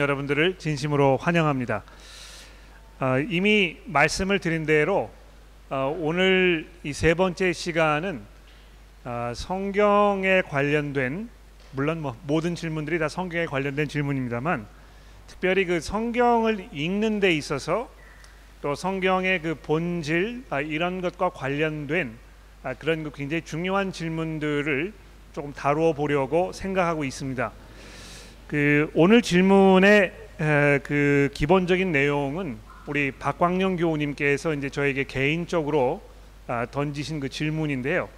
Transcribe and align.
여러분들을 0.00 0.56
진심으로 0.56 1.18
환영합니다. 1.18 1.82
어, 3.00 3.18
이미 3.28 3.76
말씀을 3.84 4.38
드린 4.38 4.64
대로 4.64 5.10
어, 5.68 5.94
오늘 6.00 6.66
이 6.82 6.92
세 6.94 7.12
번째 7.12 7.52
시간은 7.52 8.22
어, 9.04 9.32
성경에 9.34 10.40
관련된 10.42 11.28
물론 11.72 12.00
뭐 12.00 12.16
모든 12.26 12.54
질문들이 12.54 12.98
다 12.98 13.08
성경에 13.08 13.44
관련된 13.44 13.88
질문입니다만 13.88 14.66
특별히 15.26 15.66
그 15.66 15.80
성경을 15.80 16.68
읽는 16.72 17.20
데 17.20 17.32
있어서 17.34 17.90
또 18.62 18.74
성경의 18.74 19.42
그 19.42 19.54
본질 19.54 20.44
아, 20.48 20.62
이런 20.62 21.02
것과 21.02 21.28
관련된 21.30 22.16
아, 22.62 22.72
그런 22.74 23.04
그 23.04 23.12
굉장히 23.12 23.42
중요한 23.42 23.92
질문들을 23.92 24.94
조금 25.34 25.52
다루어 25.52 25.92
보려고 25.92 26.52
생각하고 26.52 27.04
있습니다. 27.04 27.52
그 28.50 28.90
오늘 28.94 29.22
질문의 29.22 30.12
에, 30.40 30.80
그 30.82 31.30
기본적인 31.34 31.92
내용은 31.92 32.58
우리 32.86 33.12
박광영 33.12 33.76
교우님께서 33.76 34.54
이제 34.54 34.68
저에게 34.68 35.04
개인적으로 35.04 36.02
아, 36.48 36.66
던지신 36.68 37.20
그 37.20 37.28
질문인데요. 37.28 38.08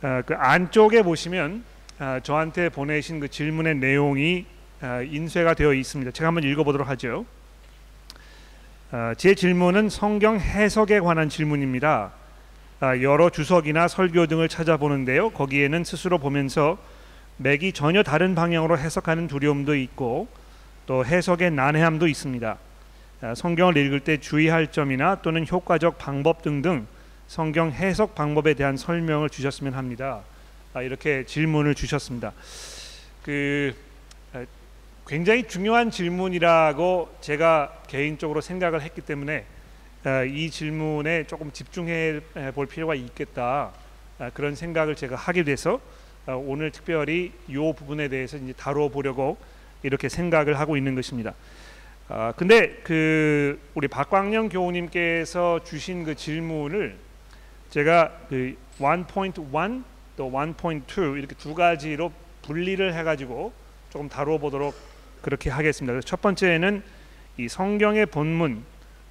아, 0.00 0.22
그 0.24 0.32
안쪽에 0.34 1.02
보시면 1.02 1.64
아, 1.98 2.20
저한테 2.22 2.70
보내신 2.70 3.20
그 3.20 3.28
질문의 3.28 3.74
내용이 3.74 4.46
아, 4.80 5.02
인쇄가 5.02 5.52
되어 5.52 5.74
있습니다. 5.74 6.12
제가 6.12 6.28
한번 6.28 6.44
읽어보도록 6.44 6.88
하죠. 6.88 7.26
아, 8.90 9.14
제 9.18 9.34
질문은 9.34 9.90
성경 9.90 10.40
해석에 10.40 10.98
관한 10.98 11.28
질문입니다. 11.28 12.12
아, 12.80 13.02
여러 13.02 13.28
주석이나 13.28 13.86
설교 13.86 14.28
등을 14.28 14.48
찾아보는데요. 14.48 15.28
거기에는 15.28 15.84
스스로 15.84 16.16
보면서 16.16 16.78
맥이 17.42 17.72
전혀 17.72 18.02
다른 18.02 18.34
방향으로 18.34 18.78
해석하는 18.78 19.26
두려움도 19.26 19.74
있고 19.74 20.28
또 20.86 21.04
해석의 21.04 21.50
난해함도 21.50 22.06
있습니다. 22.06 22.58
아, 23.22 23.34
성경을 23.34 23.76
읽을 23.76 24.00
때 24.00 24.18
주의할 24.18 24.72
점이나 24.72 25.16
또는 25.22 25.46
효과적 25.46 25.98
방법 25.98 26.42
등등 26.42 26.86
성경 27.26 27.72
해석 27.72 28.14
방법에 28.14 28.54
대한 28.54 28.76
설명을 28.76 29.30
주셨으면 29.30 29.74
합니다. 29.74 30.22
아, 30.74 30.82
이렇게 30.82 31.24
질문을 31.24 31.74
주셨습니다. 31.74 32.32
그 33.22 33.74
아, 34.32 34.44
굉장히 35.06 35.46
중요한 35.48 35.90
질문이라고 35.90 37.16
제가 37.20 37.82
개인적으로 37.88 38.40
생각을 38.40 38.82
했기 38.82 39.00
때문에 39.00 39.44
아, 40.04 40.22
이 40.22 40.50
질문에 40.50 41.24
조금 41.24 41.52
집중해 41.52 42.20
볼 42.54 42.66
필요가 42.66 42.94
있겠다 42.94 43.72
아, 44.18 44.30
그런 44.30 44.54
생각을 44.54 44.96
제가 44.96 45.16
하게 45.16 45.44
돼서 45.44 45.76
아, 45.76 46.11
오늘 46.26 46.70
특별히 46.70 47.32
이 47.48 47.72
부분에 47.76 48.08
대해서 48.08 48.36
이제 48.36 48.52
다루어 48.52 48.88
보려고 48.88 49.36
이렇게 49.82 50.08
생각을 50.08 50.58
하고 50.58 50.76
있는 50.76 50.94
것입니다. 50.94 51.34
아 52.08 52.32
근데 52.36 52.80
그 52.84 53.58
우리 53.74 53.88
박광영 53.88 54.48
교우님께서 54.48 55.64
주신 55.64 56.04
그 56.04 56.14
질문을 56.14 56.96
제가 57.70 58.12
그 58.28 58.54
1.1 58.78 59.82
또 60.16 60.30
1.2 60.30 61.18
이렇게 61.18 61.34
두 61.34 61.54
가지로 61.54 62.12
분리를 62.42 62.92
해가지고 62.94 63.52
조금 63.90 64.08
다루어 64.08 64.38
보도록 64.38 64.74
그렇게 65.22 65.50
하겠습니다. 65.50 66.00
첫 66.00 66.20
번째는 66.20 66.82
이 67.38 67.48
성경의 67.48 68.06
본문 68.06 68.62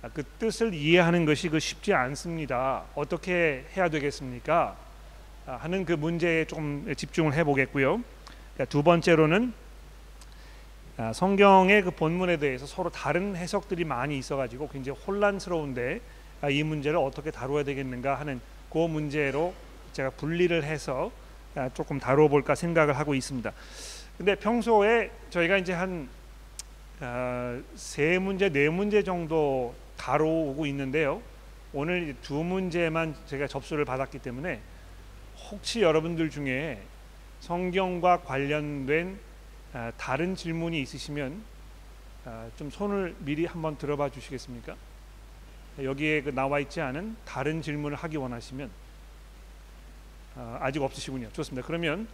아, 0.03 0.09
그 0.13 0.23
뜻을 0.39 0.73
이해하는 0.73 1.25
것이 1.25 1.49
그 1.49 1.59
쉽지 1.59 1.93
않습니다. 1.93 2.83
어떻게 2.95 3.65
해야 3.75 3.89
되겠습니까? 3.89 4.75
아, 5.47 5.55
하는 5.55 5.85
그 5.85 5.93
문제에 5.93 6.45
조금 6.45 6.93
집중을 6.95 7.33
해보겠고요. 7.33 8.01
그러니까 8.53 8.65
두 8.69 8.83
번째로는 8.83 9.53
아, 10.97 11.13
성경의 11.13 11.81
그 11.81 11.91
본문에 11.91 12.37
대해서 12.37 12.67
서로 12.67 12.91
다른 12.91 13.35
해석들이 13.35 13.83
많이 13.83 14.19
있어가지고 14.19 14.69
굉장히 14.69 14.99
혼란스러운데 14.99 16.01
아, 16.41 16.49
이 16.49 16.61
문제를 16.61 16.99
어떻게 16.99 17.31
다루어야 17.31 17.63
되겠는가 17.63 18.19
하는 18.19 18.39
그 18.71 18.77
문제로 18.77 19.55
제가 19.93 20.11
분리를 20.11 20.63
해서 20.63 21.11
조금 21.73 21.99
다루어 21.99 22.29
볼까 22.29 22.55
생각을 22.55 22.97
하고 22.97 23.13
있습니다. 23.13 23.51
근데 24.17 24.35
평소에 24.35 25.11
저희가 25.31 25.57
이제 25.57 25.73
한세 25.73 26.07
문제 28.19 28.49
네 28.49 28.69
문제 28.69 29.03
정도 29.03 29.75
다뤄오고 29.97 30.65
있는데요. 30.67 31.21
오늘 31.73 32.15
두 32.21 32.35
문제만 32.35 33.15
제가 33.25 33.47
접수를 33.47 33.83
받았기 33.83 34.19
때문에 34.19 34.61
혹시 35.49 35.81
여러분들 35.81 36.29
중에 36.29 36.81
성경과 37.39 38.21
관련된 38.21 39.19
아, 39.73 39.91
다른 39.97 40.35
질문이 40.35 40.81
있으시면 40.81 41.41
아, 42.25 42.49
좀 42.57 42.69
손을 42.69 43.15
미리 43.19 43.45
한번 43.45 43.77
들어봐 43.77 44.09
주시겠습니까? 44.09 44.75
여기에 45.81 46.23
그 46.23 46.29
나와 46.29 46.59
있지 46.59 46.81
않은 46.81 47.15
다른 47.25 47.61
질문을 47.61 47.97
하기 47.97 48.17
원하시면 48.17 48.69
아, 50.35 50.59
아직 50.61 50.81
없으시군요. 50.81 51.29
좋습니다. 51.33 51.65
그러면 51.65 52.07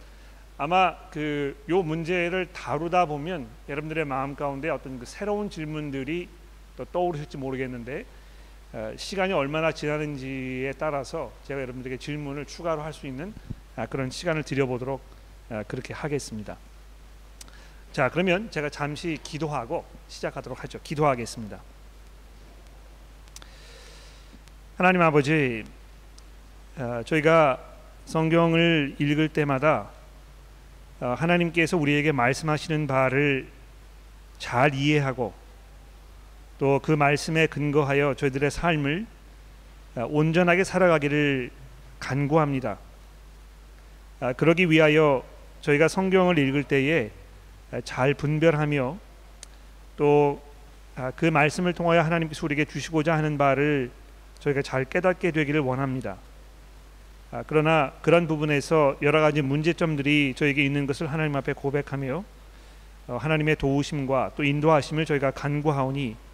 아마 0.56 0.96
그 1.10 1.56
요 1.68 1.82
문제를 1.82 2.52
다루다 2.52 3.06
보면 3.06 3.46
여러분들의 3.68 4.04
마음 4.04 4.34
가운데 4.34 4.70
어떤 4.70 4.98
그 4.98 5.06
새로운 5.06 5.50
질문들이 5.50 6.28
또 6.76 6.84
떠오르실지 6.86 7.36
모르겠는데 7.36 8.00
어, 8.00 8.04
시간이 8.96 9.32
얼마나 9.32 9.72
지나는지에 9.72 10.74
따라서 10.78 11.32
제가 11.46 11.60
여러분들에게 11.62 11.98
질문을 11.98 12.44
추가로 12.44 12.82
할 12.82 12.92
수 12.92 13.06
있는 13.06 13.32
아, 13.76 13.86
그런 13.86 14.10
시간을 14.10 14.42
드려보도록 14.42 15.00
아, 15.50 15.62
그렇게 15.66 15.94
하겠습니다. 15.94 16.56
자 17.92 18.10
그러면 18.10 18.50
제가 18.50 18.68
잠시 18.68 19.18
기도하고 19.22 19.84
시작하도록 20.08 20.62
하죠. 20.64 20.78
기도하겠습니다. 20.82 21.60
하나님 24.76 25.00
아버지, 25.02 25.64
어, 26.76 27.02
저희가 27.04 27.58
성경을 28.04 28.96
읽을 28.98 29.28
때마다 29.30 29.90
어, 31.00 31.14
하나님께서 31.18 31.76
우리에게 31.76 32.12
말씀하시는 32.12 32.86
바를 32.86 33.48
잘 34.38 34.74
이해하고 34.74 35.32
또 36.58 36.80
그 36.82 36.92
말씀에 36.92 37.46
근거하여 37.46 38.14
저희들의 38.14 38.50
삶을 38.50 39.06
어, 39.96 40.06
온전하게 40.10 40.64
살아가기를 40.64 41.50
간구합니다. 42.00 42.78
아, 44.20 44.32
그러기 44.32 44.70
위하여 44.70 45.24
저희가 45.60 45.88
성경을 45.88 46.38
읽을 46.38 46.64
때에 46.64 47.10
잘 47.84 48.14
분별하며 48.14 48.98
또그 49.96 50.30
아, 50.96 51.12
말씀을 51.32 51.72
통하여 51.72 52.02
하나님께서 52.02 52.44
우리에게 52.46 52.64
주시고자 52.64 53.14
하는 53.16 53.38
바를 53.38 53.90
저희가 54.40 54.62
잘 54.62 54.84
깨닫게 54.84 55.30
되기를 55.30 55.60
원합니다. 55.60 56.16
아, 57.30 57.44
그러나 57.46 57.92
그런 58.02 58.26
부분에서 58.26 58.96
여러 59.02 59.20
가지 59.20 59.42
문제점들이 59.42 60.34
저에게 60.36 60.64
있는 60.64 60.86
것을 60.86 61.12
하나님 61.12 61.36
앞에 61.36 61.52
고백하며 61.52 62.24
어, 63.08 63.16
하나님의 63.16 63.56
도우심과 63.56 64.32
또 64.36 64.44
인도하심을 64.44 65.04
저희가 65.04 65.32
간구하오니 65.32 66.16
아, 66.16 66.27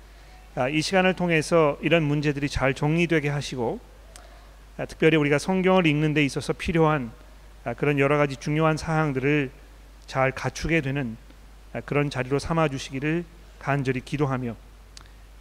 이 0.70 0.82
시간을 0.82 1.14
통해서 1.14 1.76
이런 1.82 2.04
문제들이 2.04 2.48
잘 2.48 2.74
정리되게 2.74 3.28
하시고 3.28 3.80
아, 4.76 4.86
특별히 4.86 5.16
우리가 5.16 5.38
성경을 5.38 5.86
읽는 5.86 6.14
데 6.14 6.24
있어서 6.24 6.52
필요한 6.52 7.10
아, 7.64 7.74
그런 7.74 7.98
여러 7.98 8.18
가지 8.18 8.36
중요한 8.36 8.76
사항들을 8.76 9.50
잘 10.06 10.30
갖추게 10.30 10.80
되는 10.80 11.16
아, 11.72 11.80
그런 11.80 12.08
자리로 12.08 12.38
삼아 12.38 12.68
주시기를 12.68 13.24
간절히 13.58 14.00
기도하며 14.00 14.54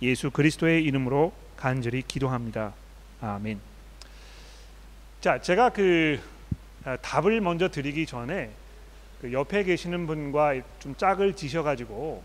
예수 0.02 0.32
그리스도의 0.32 0.84
이름으로 0.84 1.32
간절히 1.58 2.02
기도합니다. 2.02 2.74
아멘. 3.22 3.60
자, 5.22 5.40
제가 5.40 5.70
그 5.70 6.20
아, 6.86 6.98
답을 6.98 7.40
먼저 7.40 7.70
드리기 7.70 8.08
전에 8.08 8.50
그 9.22 9.32
옆에 9.32 9.64
계시는 9.64 10.08
분과 10.08 10.56
좀 10.80 10.96
짝을 10.98 11.36
지셔 11.36 11.62
가지고 11.62 12.24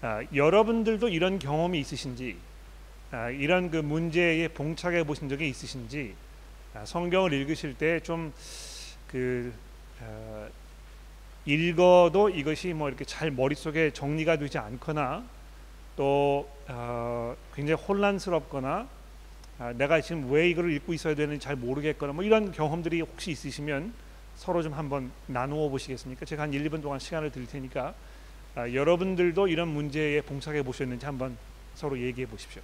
아, 0.00 0.22
여러분들도 0.32 1.08
이런 1.08 1.38
경험이 1.38 1.80
있으신지 1.80 2.36
아, 3.10 3.30
이런 3.30 3.70
그 3.70 3.78
문제에 3.78 4.48
봉착해 4.48 5.04
보신 5.04 5.28
적이 5.28 5.48
있으신지 5.48 6.14
아, 6.74 6.84
성경을 6.84 7.32
읽으실 7.32 7.74
때 7.74 7.98
좀그 8.00 9.52
아, 10.00 10.48
읽어도 11.46 12.28
이것이 12.28 12.74
뭐 12.74 12.88
이렇게 12.88 13.04
잘 13.04 13.30
머릿속에 13.30 13.90
정리가 13.90 14.36
되지 14.36 14.58
않거나 14.58 15.24
또 15.96 16.48
어, 16.68 17.34
굉장히 17.54 17.82
혼란스럽거나 17.82 18.86
아, 19.58 19.72
내가 19.72 20.00
지금 20.00 20.30
왜 20.30 20.48
이걸 20.48 20.70
읽고 20.72 20.92
있어야 20.92 21.16
되는지 21.16 21.42
잘 21.42 21.56
모르겠거나 21.56 22.12
뭐 22.12 22.22
이런 22.22 22.52
경험들이 22.52 23.00
혹시 23.00 23.32
있으시면 23.32 23.92
서로 24.36 24.62
좀 24.62 24.74
한번 24.74 25.10
나누어 25.26 25.68
보시겠습니까? 25.68 26.24
제가 26.24 26.44
한 26.44 26.52
1, 26.52 26.70
2분 26.70 26.82
동안 26.82 27.00
시간을 27.00 27.32
드릴 27.32 27.48
테니까 27.48 27.86
아, 27.86 27.94
여러분들도 28.56 29.48
이런 29.48 29.68
문제에 29.68 30.20
봉착해 30.22 30.62
보셨는지 30.62 31.06
한번 31.06 31.36
서로 31.74 31.98
얘기해 31.98 32.26
보십시오. 32.26 32.62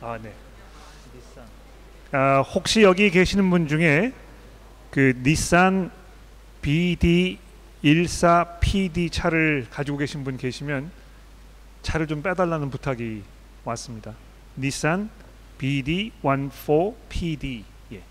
아, 0.00 0.18
네. 0.22 0.32
아, 2.12 2.40
혹시 2.40 2.82
여기 2.82 3.10
계시는 3.10 3.50
분 3.50 3.68
중에 3.68 4.12
그 4.90 5.12
닛산 5.22 5.90
BD 6.62 7.38
14 7.84 8.58
PD 8.60 9.10
차를 9.10 9.66
가지고 9.70 9.98
계신 9.98 10.24
분 10.24 10.36
계시면 10.36 10.90
차를 11.82 12.06
좀 12.06 12.22
빼달라는 12.22 12.70
부탁이 12.70 13.22
왔습니다. 13.64 14.14
닛산 14.56 15.10
BD 15.58 16.12
14 16.22 16.94
PD 17.10 17.64
예. 17.92 18.02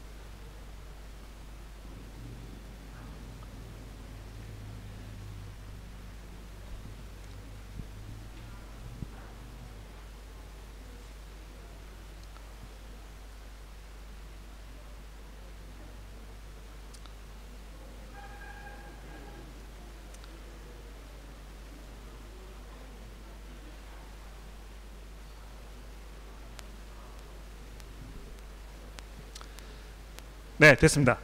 네, 30.59 30.75
됐습니다. 30.75 31.17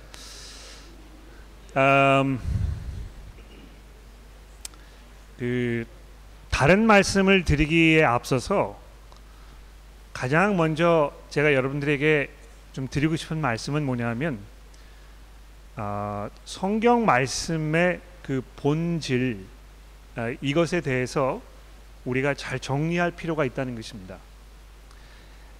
음, 1.75 2.39
그 5.37 5.85
다른 6.49 6.87
말씀을 6.87 7.43
드리기에 7.43 8.05
앞서서 8.05 8.79
가장 10.13 10.55
먼저 10.55 11.11
제가 11.31 11.53
여러분들에게 11.53 12.29
좀 12.71 12.87
드리고 12.87 13.17
싶은 13.17 13.41
말씀은 13.41 13.85
뭐냐면 13.85 14.39
아, 15.75 16.29
성경 16.45 17.05
말씀의 17.05 17.99
그 18.23 18.41
본질 18.55 19.45
아, 20.15 20.33
이것에 20.39 20.79
대해서 20.79 21.41
우리가 22.05 22.35
잘 22.35 22.57
정리할 22.57 23.11
필요가 23.11 23.43
있다는 23.43 23.75
것입니다. 23.75 24.17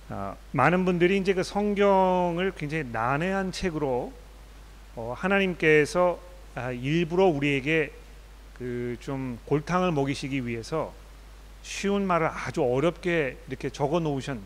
아, 0.09 0.35
많은 0.51 0.85
분들이 0.85 1.17
이제 1.17 1.33
그 1.33 1.43
성경을 1.43 2.53
굉장히 2.55 2.85
난해한 2.91 3.51
책으로 3.51 4.13
어, 4.95 5.13
하나님께서 5.17 6.19
아, 6.55 6.71
일부러 6.71 7.25
우리에게 7.25 7.91
그 8.57 8.95
좀 8.99 9.37
골탕을 9.45 9.91
먹이시기 9.91 10.47
위해서 10.47 10.93
쉬운 11.61 12.07
말을 12.07 12.27
아주 12.27 12.63
어렵게 12.63 13.37
이렇게 13.47 13.69
적어 13.69 13.99
놓으신 13.99 14.39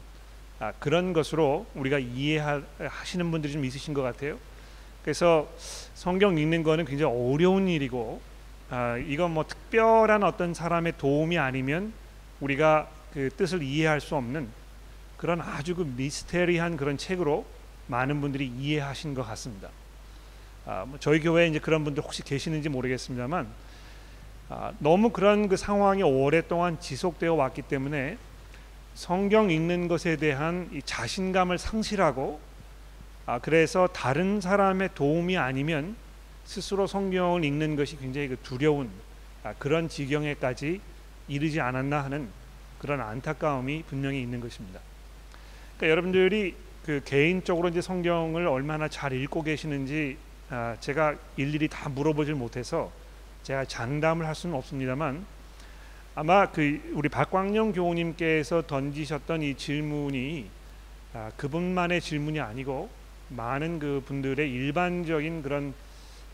아, 0.60 0.74
그런 0.80 1.14
것으로 1.14 1.66
우리가 1.76 2.00
이해하시는 2.00 3.32
분들이 3.32 3.54
좀 3.54 3.64
있으신 3.64 3.94
것 3.94 4.02
같아요. 4.02 4.38
그래서 5.04 5.50
성경 5.94 6.38
읽는 6.38 6.64
거는 6.64 6.86
굉장히 6.86 7.14
어려운 7.14 7.68
일이고 7.68 8.22
아, 8.70 8.98
이건 8.98 9.32
뭐 9.32 9.46
특별한 9.48 10.24
어떤 10.24 10.54
사람의 10.54 10.94
도움이 10.98 11.38
아니면 11.38 11.94
우리가 12.40 12.90
그 13.14 13.30
뜻을 13.36 13.64
이해할 13.64 14.02
수 14.02 14.16
없는 14.16 14.50
그런 15.20 15.42
아주 15.42 15.76
그 15.76 15.82
미스테리한 15.98 16.78
그런 16.78 16.98
책으로 16.98 17.46
많은 17.88 18.22
분들이 18.22 18.48
이해하신 18.48 19.14
것 19.14 19.24
같습니다. 19.28 19.70
아, 20.66 20.86
뭐 20.88 20.98
저희 21.00 21.20
교회에 21.20 21.48
이제 21.48 21.60
그런 21.60 21.84
분들 21.84 22.02
혹시 22.02 22.24
계시는지 22.24 22.70
모르겠습니다만 22.70 23.48
아, 24.48 24.72
너무 24.80 25.10
그런 25.10 25.50
그 25.50 25.58
상황이 25.58 26.04
오랫동안 26.04 26.80
지속되어 26.80 27.34
왔기 27.34 27.64
때문에 27.64 28.18
성경 28.96 29.52
읽는 29.52 29.90
것에 29.90 30.16
대한 30.16 30.70
이 30.72 30.82
자신감을 30.82 31.58
상실하고 31.58 32.40
아, 33.26 33.40
그래서 33.40 33.88
다른 33.88 34.40
사람의 34.40 34.92
도움이 34.96 35.38
아니면 35.38 35.98
스스로 36.46 36.88
성경을 36.88 37.44
읽는 37.44 37.76
것이 37.76 37.98
굉장히 37.98 38.30
그 38.30 38.38
두려운 38.42 38.90
아, 39.44 39.54
그런 39.60 39.90
지경에까지 39.90 40.80
이르지 41.28 41.60
않았나 41.60 42.06
하는 42.06 42.30
그런 42.80 43.02
안타까움이 43.02 43.84
분명히 43.84 44.22
있는 44.22 44.40
것입니다. 44.40 44.80
그러니까 45.80 45.90
여러분들이 45.92 46.56
그 46.86 47.02
개인적으로 47.06 47.70
이제 47.70 47.82
성경을 47.82 48.48
얼마나 48.48 48.90
잘 48.90 49.14
읽고 49.14 49.44
계시는지 49.44 50.18
아, 50.50 50.76
제가 50.82 51.16
일일이 51.38 51.70
다 51.70 51.88
물어보질 51.88 52.36
못해서 52.36 52.92
제가 53.44 53.64
장담을 53.64 54.28
할 54.28 54.36
수는 54.36 54.56
없습니다만 54.58 55.26
아마 56.16 56.52
그 56.52 56.82
우리 56.94 57.08
박광영 57.08 57.72
교우님께서 57.72 58.64
던지셨던 58.68 59.42
이 59.42 59.56
질문이 59.56 60.50
아, 61.14 61.32
그분만의 61.38 62.02
질문이 62.02 62.42
아니고 62.42 62.90
많은 63.30 63.80
그 63.80 64.04
분들의 64.06 64.52
일반적인 64.52 65.44
그런 65.44 65.74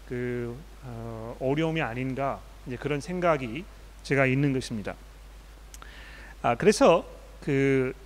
그 0.10 0.58
어, 0.84 1.38
어려움이 1.40 1.84
아닌가 1.84 2.42
이제 2.66 2.78
그런 2.78 3.00
생각이 3.00 3.64
제가 4.02 4.26
있는 4.26 4.54
것입니다. 4.54 4.96
아 6.42 6.56
그래서 6.56 7.06
그 7.42 7.94
아, 8.02 8.05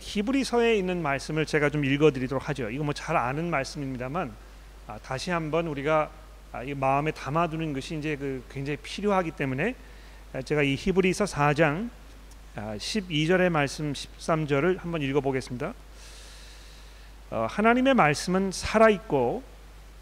히브리서에 0.00 0.76
있는 0.76 1.02
말씀을 1.02 1.46
제가 1.46 1.70
좀 1.70 1.84
읽어드리도록 1.84 2.48
하죠. 2.48 2.70
이거 2.70 2.84
뭐 2.84 2.92
잘 2.92 3.16
아는 3.16 3.50
말씀입니다만 3.50 4.32
아, 4.86 4.98
다시 5.02 5.30
한번 5.30 5.66
우리가 5.66 6.10
아, 6.52 6.62
이 6.62 6.74
마음에 6.74 7.10
담아두는 7.10 7.72
것이 7.72 7.96
이제 7.98 8.16
그 8.16 8.42
굉장히 8.50 8.78
필요하기 8.78 9.32
때문에 9.32 9.74
아, 10.32 10.42
제가 10.42 10.62
이 10.62 10.74
히브리서 10.74 11.24
4장 11.24 11.90
아, 12.56 12.74
12절의 12.76 13.50
말씀 13.50 13.92
13절을 13.92 14.80
한번 14.80 15.02
읽어보겠습니다. 15.02 15.74
어, 17.30 17.46
하나님의 17.50 17.94
말씀은 17.94 18.50
살아 18.52 18.88
있고 18.88 19.42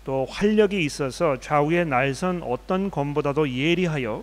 또 0.05 0.25
활력이 0.31 0.85
있어서 0.85 1.41
좌우의 1.41 1.87
날선 1.87 2.43
어떤 2.45 2.91
검보다도 2.91 3.51
예리하여 3.51 4.23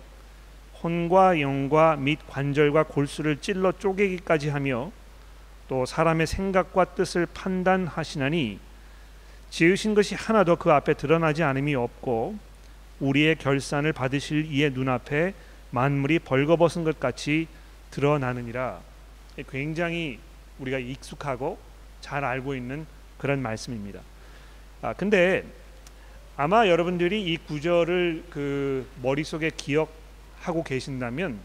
혼과 0.82 1.40
영과 1.40 1.96
및 1.96 2.18
관절과 2.28 2.84
골수를 2.84 3.36
찔러 3.36 3.72
쪼개기까지 3.72 4.48
하며 4.48 4.90
또 5.68 5.86
사람의 5.86 6.26
생각과 6.26 6.94
뜻을 6.94 7.26
판단하시나니 7.26 8.58
지으신 9.50 9.94
것이 9.94 10.14
하나도 10.14 10.56
그 10.56 10.72
앞에 10.72 10.94
드러나지 10.94 11.42
않음이 11.42 11.74
없고 11.74 12.36
우리의 13.00 13.36
결산을 13.36 13.92
받으실 13.92 14.46
이의 14.46 14.70
눈앞에 14.70 15.34
만물이 15.70 16.20
벌거벗은 16.20 16.84
것 16.84 17.00
같이 17.00 17.46
드러나느니라. 17.90 18.80
굉장히 19.50 20.18
우리가 20.58 20.78
익숙하고 20.78 21.58
잘 22.00 22.24
알고 22.24 22.54
있는 22.54 22.86
그런 23.18 23.40
말씀입니다. 23.42 24.00
아 24.82 24.92
근데 24.92 25.44
아마 26.36 26.68
여러분들이 26.68 27.22
이 27.22 27.36
구절을 27.36 28.24
그 28.30 28.86
머릿속에 29.02 29.50
기억하고 29.56 30.62
계신다면 30.64 31.38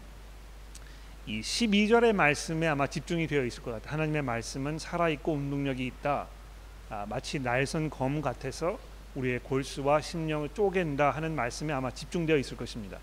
이 1.26 1.40
12절의 1.40 2.12
말씀에 2.12 2.66
아마 2.66 2.86
집중이 2.86 3.26
되어 3.26 3.44
있을 3.44 3.62
것 3.62 3.72
같아요. 3.72 3.92
하나님의 3.92 4.22
말씀은 4.22 4.78
살아 4.78 5.08
있고 5.10 5.34
운동력이 5.34 5.86
있다. 5.86 6.26
아, 6.88 7.06
마치 7.08 7.38
날선 7.38 7.90
검 7.90 8.20
같아서 8.20 8.78
우리의 9.14 9.40
골수와 9.40 10.00
심령을 10.00 10.50
쪼갠다 10.54 11.10
하는 11.10 11.34
말씀에 11.34 11.72
아마 11.72 11.90
집중되어 11.90 12.36
있을 12.36 12.56
것입니다. 12.56 12.98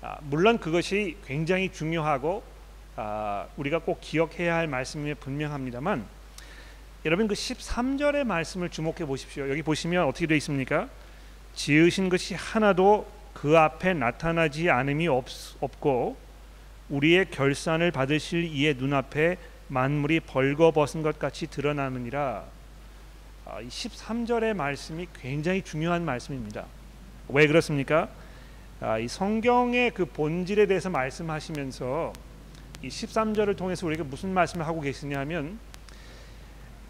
아, 0.00 0.18
물론 0.22 0.58
그것이 0.58 1.16
굉장히 1.24 1.70
중요하고 1.70 2.42
아, 2.96 3.46
우리가 3.56 3.80
꼭 3.80 4.00
기억해야 4.00 4.54
할 4.54 4.66
말씀이 4.66 5.14
분명합니다만 5.14 6.06
여러분 7.04 7.28
그 7.28 7.34
13절의 7.34 8.24
말씀을 8.24 8.70
주목해 8.70 9.04
보십시오. 9.06 9.48
여기 9.48 9.62
보시면 9.62 10.06
어떻게 10.06 10.26
되어 10.26 10.36
있습니까? 10.38 10.88
지으신 11.54 12.08
것이 12.08 12.34
하나도 12.34 13.06
그 13.32 13.58
앞에 13.58 13.94
나타나지 13.94 14.70
않음이 14.70 15.06
없, 15.06 15.26
없고 15.60 16.25
우리의 16.88 17.30
결산을 17.30 17.90
받으실 17.90 18.44
이의 18.44 18.74
눈앞에 18.74 19.38
만물이 19.68 20.20
벌거벗은 20.20 21.02
것 21.02 21.18
같이 21.18 21.48
드러나느니라. 21.48 22.44
아, 23.46 23.60
이 23.60 23.68
13절의 23.68 24.54
말씀이 24.54 25.06
굉장히 25.20 25.62
중요한 25.62 26.04
말씀입니다. 26.04 26.66
왜 27.28 27.46
그렇습니까? 27.46 28.08
아, 28.80 28.98
이 28.98 29.08
성경의 29.08 29.92
그 29.92 30.04
본질에 30.04 30.66
대해서 30.66 30.90
말씀하시면서 30.90 32.12
이 32.82 32.88
13절을 32.88 33.56
통해서 33.56 33.86
우리가 33.86 34.04
무슨 34.04 34.32
말씀을 34.34 34.66
하고 34.66 34.80
계시냐면 34.80 35.58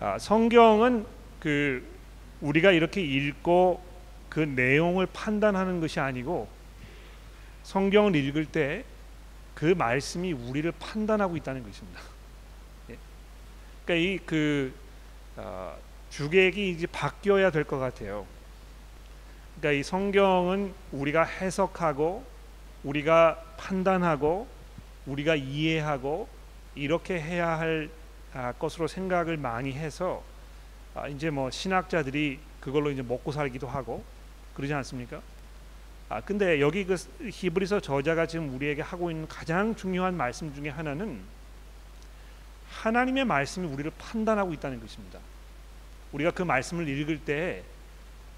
아, 0.01 0.19
성경은 0.19 1.07
그 1.41 1.87
우리가 2.41 2.73
이렇게 2.73 3.01
읽고 3.01 3.83
그 4.29 4.41
내용을 4.41 5.07
판단하는 5.07 5.81
것이 5.81 6.01
아니고 6.01 6.49
성경을 7.63 8.15
읽을 8.15 8.45
때 8.47 8.85
그 9.57 9.65
말씀이 9.65 10.33
우리를 10.33 10.71
판단하고 10.79 11.37
있다는 11.39 11.65
것입니다. 11.65 12.01
예. 12.91 12.99
그러니까 13.85 14.15
이그 14.15 14.75
어, 15.37 15.77
주객이 16.11 16.71
이제 16.71 16.87
바뀌어야 16.87 17.51
될 17.51 17.65
것 17.65 17.79
같아요. 17.79 18.27
그러니까 19.59 19.81
이 19.81 19.83
성경은 19.83 20.75
우리가 20.93 21.25
해석하고 21.25 22.25
우리가 22.85 23.43
판단하고 23.57 24.47
우리가 25.07 25.35
이해하고 25.35 26.29
이렇게 26.75 27.19
해야 27.21 27.59
할 27.59 27.89
아, 28.35 28.53
것으로 28.53 28.87
생각을 28.87 29.39
많이 29.39 29.73
해서 29.73 30.23
아, 30.95 31.09
이제 31.09 31.31
뭐 31.31 31.51
신학자들이 31.51 32.39
그걸로 32.61 32.91
이제 32.91 33.01
먹고 33.01 33.33
살기도 33.33 33.67
하고 33.67 34.05
그러지 34.55 34.75
않습니까? 34.75 35.23
아 36.09 36.21
근데 36.21 36.61
여기 36.61 36.85
그 36.85 36.97
히브리서 37.31 37.81
저자가 37.81 38.27
지금 38.27 38.55
우리에게 38.55 38.83
하고 38.83 39.11
있는 39.11 39.27
가장 39.27 39.75
중요한 39.75 40.17
말씀 40.17 40.55
중에 40.55 40.69
하나는 40.69 41.21
하나님의 42.71 43.25
말씀이 43.25 43.67
우리를 43.67 43.91
판단하고 43.99 44.53
있다는 44.53 44.81
것입니다. 44.81 45.19
우리가 46.13 46.31
그 46.31 46.43
말씀을 46.43 46.89
읽을 46.89 47.19
때 47.25 47.65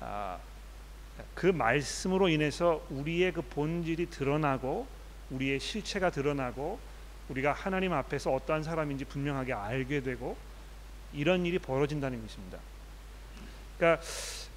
아, 0.00 0.38
그 1.34 1.46
말씀으로 1.46 2.28
인해서 2.28 2.84
우리의 2.90 3.32
그 3.32 3.42
본질이 3.42 4.10
드러나고 4.10 4.86
우리의 5.30 5.60
실체가 5.60 6.10
드러나고 6.10 6.78
우리가 7.28 7.52
하나님 7.52 7.92
앞에서 7.92 8.32
어떠한 8.32 8.62
사람인지 8.62 9.04
분명하게 9.04 9.52
알게 9.52 10.02
되고 10.02 10.36
이런 11.12 11.44
일이 11.44 11.58
벌어진다는 11.58 12.22
것입니다. 12.22 12.58
그러니까 13.76 14.02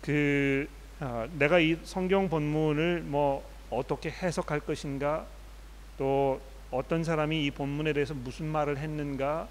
그 0.02 0.70
어, 1.04 1.28
내가 1.34 1.58
이 1.58 1.80
성경 1.84 2.30
본문을 2.30 3.02
뭐 3.02 3.44
어떻게 3.72 4.12
해석할 4.12 4.60
것인가? 4.60 5.26
또 5.98 6.40
어떤 6.70 7.04
사람이 7.04 7.44
이 7.44 7.50
본문에 7.50 7.94
대해서 7.94 8.14
무슨 8.14 8.46
말을 8.46 8.78
했는가? 8.78 9.48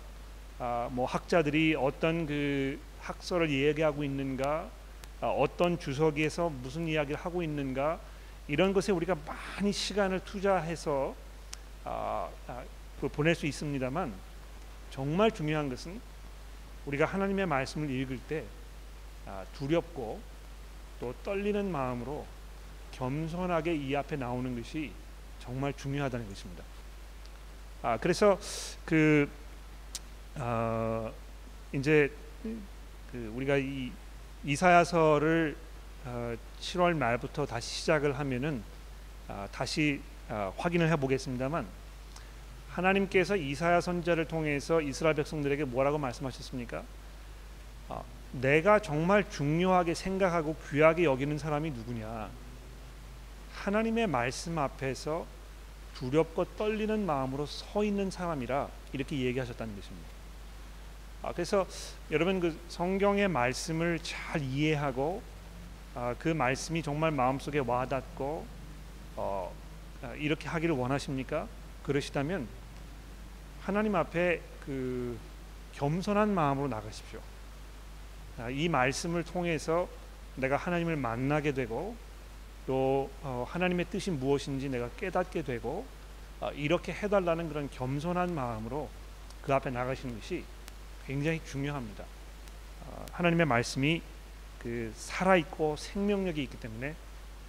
아, 0.61 0.89
뭐 0.93 1.07
학자들이 1.07 1.75
어떤 1.75 2.25
그 2.27 2.79
학설을 3.01 3.51
얘기하고 3.51 4.05
있는가? 4.05 4.69
아, 5.21 5.27
어떤 5.27 5.77
주석에서 5.77 6.51
무슨 6.51 6.87
이야기를 6.87 7.19
하고 7.19 7.43
있는가? 7.43 7.99
이런 8.47 8.73
것에 8.73 8.93
우리가 8.93 9.17
많이 9.27 9.73
시간을 9.73 10.21
투자해서 10.21 11.17
아, 11.85 12.29
아, 12.47 12.63
그 13.01 13.09
보낼 13.09 13.35
수 13.35 13.47
있습니다만 13.47 14.13
정말 14.91 15.33
중요한 15.33 15.69
것은 15.69 16.01
우리가 16.87 17.07
하나님의 17.07 17.47
말씀을 17.47 17.91
읽을 17.91 18.21
때 18.29 18.45
아, 19.27 19.45
두렵고 19.57 20.30
또 21.01 21.15
떨리는 21.25 21.73
마음으로 21.73 22.27
겸손하게 22.93 23.75
이 23.75 23.97
앞에 23.97 24.17
나오는 24.17 24.55
것이 24.55 24.93
정말 25.41 25.73
중요하다는 25.73 26.29
것입니다. 26.29 26.63
아 27.83 27.97
그래서 27.97 28.39
그 28.85 29.29
어, 30.37 31.11
이제 31.73 32.13
그 33.11 33.33
우리가 33.35 33.57
이 33.57 33.91
이사야서를 34.45 35.57
어, 36.05 36.37
7월 36.61 36.95
말부터 36.95 37.47
다시 37.47 37.81
시작을 37.81 38.19
하면은 38.19 38.63
아, 39.29 39.49
다시 39.53 40.01
아, 40.29 40.53
확인을 40.57 40.91
해보겠습니다만 40.91 41.67
하나님께서 42.71 43.37
이사야 43.37 43.81
선자를 43.81 44.27
통해서 44.27 44.81
이스라엘 44.81 45.15
백성들에게 45.15 45.65
뭐라고 45.65 45.99
말씀하셨습니까? 45.99 46.85
아, 48.33 48.39
내가 48.41 48.81
정말 48.81 49.29
중요하게 49.29 49.95
생각하고 49.95 50.57
귀하게 50.71 51.05
여기는 51.05 51.39
사람이 51.39 51.71
누구냐? 51.71 52.29
하나님의 53.55 54.07
말씀 54.07 54.59
앞에서 54.59 55.27
두렵고 55.95 56.45
떨리는 56.57 57.05
마음으로 57.05 57.47
서 57.47 57.85
있는 57.85 58.11
사람이라 58.11 58.69
이렇게 58.93 59.19
얘기하셨다는 59.19 59.77
것입니다. 59.77 60.09
아, 61.23 61.33
그래서 61.33 61.67
여러분 62.11 62.41
그 62.41 62.59
성경의 62.69 63.29
말씀을 63.29 63.99
잘 64.03 64.41
이해하고 64.41 65.23
아, 65.95 66.15
그 66.19 66.29
말씀이 66.29 66.83
정말 66.83 67.11
마음속에 67.11 67.59
와닿고 67.59 68.47
어, 69.17 69.55
아, 70.03 70.15
이렇게 70.15 70.49
하기를 70.49 70.75
원하십니까? 70.75 71.47
그러시다면 71.83 72.49
하나님 73.61 73.95
앞에 73.95 74.41
그 74.65 75.19
겸손한 75.75 76.33
마음으로 76.33 76.69
나가십시오. 76.69 77.21
아, 78.41 78.49
이 78.49 78.69
말씀을 78.69 79.23
통해서 79.23 79.87
내가 80.37 80.57
하나님을 80.57 80.97
만나게 80.97 81.53
되고 81.53 81.95
또 82.67 83.11
어, 83.23 83.45
하나님의 83.49 83.87
뜻이 83.91 84.11
무엇인지 84.11 84.71
내가 84.71 84.89
깨닫게 84.97 85.43
되고 85.43 85.85
어, 86.41 86.51
이렇게 86.53 86.93
해달라는 86.93 87.51
그런 87.51 87.69
겸손한 87.69 88.35
마음으로 88.35 88.89
그 89.43 89.53
앞에 89.53 89.71
나가시는 89.71 90.19
것이 90.19 90.45
굉장히 91.07 91.41
중요합니다. 91.45 92.05
어, 92.87 93.07
하나님의 93.13 93.45
말씀이 93.45 94.01
그 94.59 94.91
살아 94.97 95.37
있고 95.37 95.77
생명력이 95.77 96.43
있기 96.45 96.59
때문에 96.59 96.95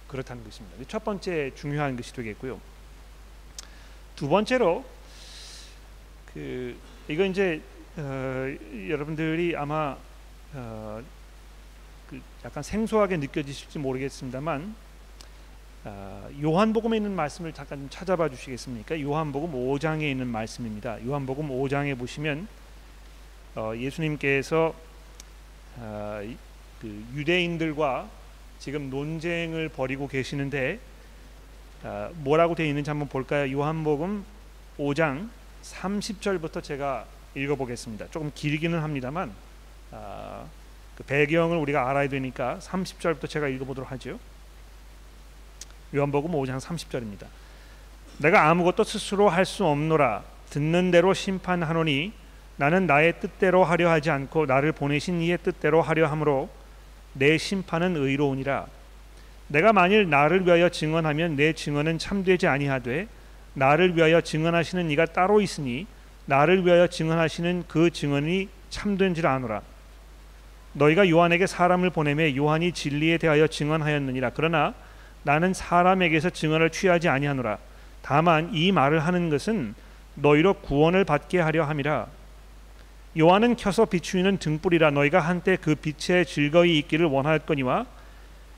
그렇다는 0.08 0.44
것입니다. 0.44 0.76
첫 0.88 1.04
번째 1.04 1.52
중요한 1.54 1.96
것이 1.96 2.12
되겠고요. 2.12 2.60
두 4.14 4.28
번째로 4.28 4.84
그 6.34 6.76
이거 7.08 7.24
이제 7.24 7.62
어, 7.96 8.46
여러분들이 8.88 9.56
아마 9.56 9.96
어, 10.54 11.02
그 12.08 12.20
약간 12.44 12.62
생소하게 12.62 13.16
느껴지실지 13.16 13.78
모르겠습니다만 13.78 14.74
어, 15.84 16.28
요한복음에 16.40 16.96
있는 16.96 17.12
말씀을 17.12 17.52
잠깐 17.52 17.80
좀 17.80 17.88
찾아봐 17.90 18.28
주시겠습니까? 18.28 19.00
요한복음 19.00 19.52
5장에 19.52 20.02
있는 20.02 20.28
말씀입니다. 20.28 21.04
요한복음 21.04 21.48
5장에 21.48 21.98
보시면 21.98 22.46
어, 23.56 23.72
예수님께서 23.76 24.74
어, 25.78 26.20
그 26.80 27.04
유대인들과 27.14 28.08
지금 28.58 28.90
논쟁을 28.90 29.68
벌이고 29.70 30.06
계시는데 30.06 30.78
어, 31.82 32.10
뭐라고 32.16 32.54
되어 32.54 32.66
있는지 32.66 32.90
한번 32.90 33.08
볼까요? 33.08 33.50
요한복음 33.52 34.24
5장 34.78 35.28
30절부터 35.62 36.62
제가 36.62 37.06
읽어보겠습니다. 37.34 38.08
조금 38.10 38.30
길기는 38.34 38.78
합니다만 38.78 39.30
아, 39.30 39.51
그 40.96 41.02
배경을 41.04 41.56
우리가 41.58 41.88
알아야 41.88 42.08
되니까 42.08 42.58
30절부터 42.60 43.28
제가 43.28 43.48
읽어보도록 43.48 43.90
하죠. 43.92 44.18
요한복음 45.94 46.32
5장 46.32 46.60
30절입니다. 46.60 47.26
내가 48.18 48.48
아무것도 48.48 48.84
스스로 48.84 49.28
할 49.28 49.44
수 49.44 49.64
없노라 49.64 50.22
듣는 50.50 50.90
대로 50.90 51.14
심판하노니 51.14 52.12
나는 52.56 52.86
나의 52.86 53.20
뜻대로 53.20 53.64
하려 53.64 53.90
하지 53.90 54.10
않고 54.10 54.46
나를 54.46 54.72
보내신 54.72 55.20
이의 55.22 55.38
뜻대로 55.38 55.80
하려 55.82 56.06
함으로 56.06 56.50
내 57.14 57.38
심판은 57.38 57.96
의로우니라 57.96 58.66
내가 59.48 59.72
만일 59.72 60.08
나를 60.08 60.46
위하여 60.46 60.68
증언하면 60.68 61.36
내 61.36 61.52
증언은 61.52 61.98
참되지 61.98 62.46
아니하되 62.46 63.08
나를 63.54 63.96
위하여 63.96 64.20
증언하시는 64.20 64.90
이가 64.90 65.06
따로 65.06 65.40
있으니 65.40 65.86
나를 66.26 66.64
위하여 66.64 66.86
증언하시는 66.86 67.64
그 67.68 67.90
증언이 67.90 68.48
참된 68.70 69.14
줄 69.14 69.26
아노라 69.26 69.62
너희가 70.74 71.08
요한에게 71.08 71.46
사람을 71.46 71.90
보내매 71.90 72.34
요한이 72.36 72.72
진리에 72.72 73.18
대하여 73.18 73.46
증언하였느니라. 73.46 74.30
그러나 74.34 74.74
나는 75.22 75.54
사람에게서 75.54 76.30
증언을 76.30 76.70
취하지 76.70 77.08
아니하노라. 77.08 77.58
다만 78.02 78.50
이 78.52 78.72
말을 78.72 79.00
하는 79.00 79.30
것은 79.30 79.74
너희로 80.14 80.54
구원을 80.54 81.04
받게 81.04 81.40
하려 81.40 81.64
함이라. 81.64 82.06
요한은 83.18 83.56
켜서 83.56 83.84
비추이는 83.84 84.38
등불이라 84.38 84.90
너희가 84.90 85.20
한때 85.20 85.56
그 85.60 85.74
빛에 85.74 86.24
즐거이 86.24 86.78
있기를 86.78 87.06
원하였거니와 87.06 87.84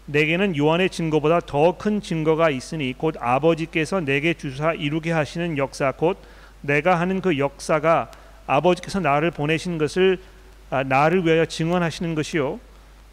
내게는 0.06 0.56
요한의 0.56 0.90
증거보다 0.90 1.40
더 1.40 1.76
큰 1.76 2.00
증거가 2.00 2.50
있으니 2.50 2.92
곧 2.96 3.16
아버지께서 3.18 4.00
내게 4.00 4.34
주사 4.34 4.72
이루게 4.72 5.10
하시는 5.10 5.58
역사 5.58 5.92
곧 5.92 6.18
내가 6.60 7.00
하는 7.00 7.20
그 7.20 7.38
역사가 7.38 8.10
아버지께서 8.46 9.00
나를 9.00 9.30
보내신 9.30 9.76
것을 9.78 10.18
아, 10.18 10.33
나를 10.82 11.24
위하여 11.24 11.44
증언하시는 11.44 12.14
것이요. 12.14 12.58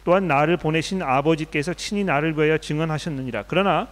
또한 0.04 0.26
나를 0.26 0.56
보내신 0.56 1.02
아버지께서 1.02 1.74
친히 1.74 2.02
나를 2.04 2.36
위하여 2.36 2.58
증언하셨느니라. 2.58 3.44
그러나 3.46 3.88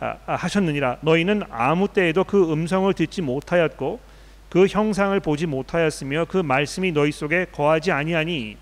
아, 0.00 0.16
아, 0.26 0.34
하셨느니라. 0.34 0.98
너희는 1.00 1.44
아무 1.50 1.88
때에도 1.88 2.24
그 2.24 2.52
음성을 2.52 2.92
듣지 2.92 3.22
못하였고 3.22 4.00
그 4.50 4.66
형상을 4.66 5.18
보지 5.20 5.46
못하였으며 5.46 6.26
그 6.26 6.38
말씀이 6.38 6.92
너희 6.92 7.12
속에 7.12 7.46
거하지 7.52 7.92
아니하니 7.92 8.56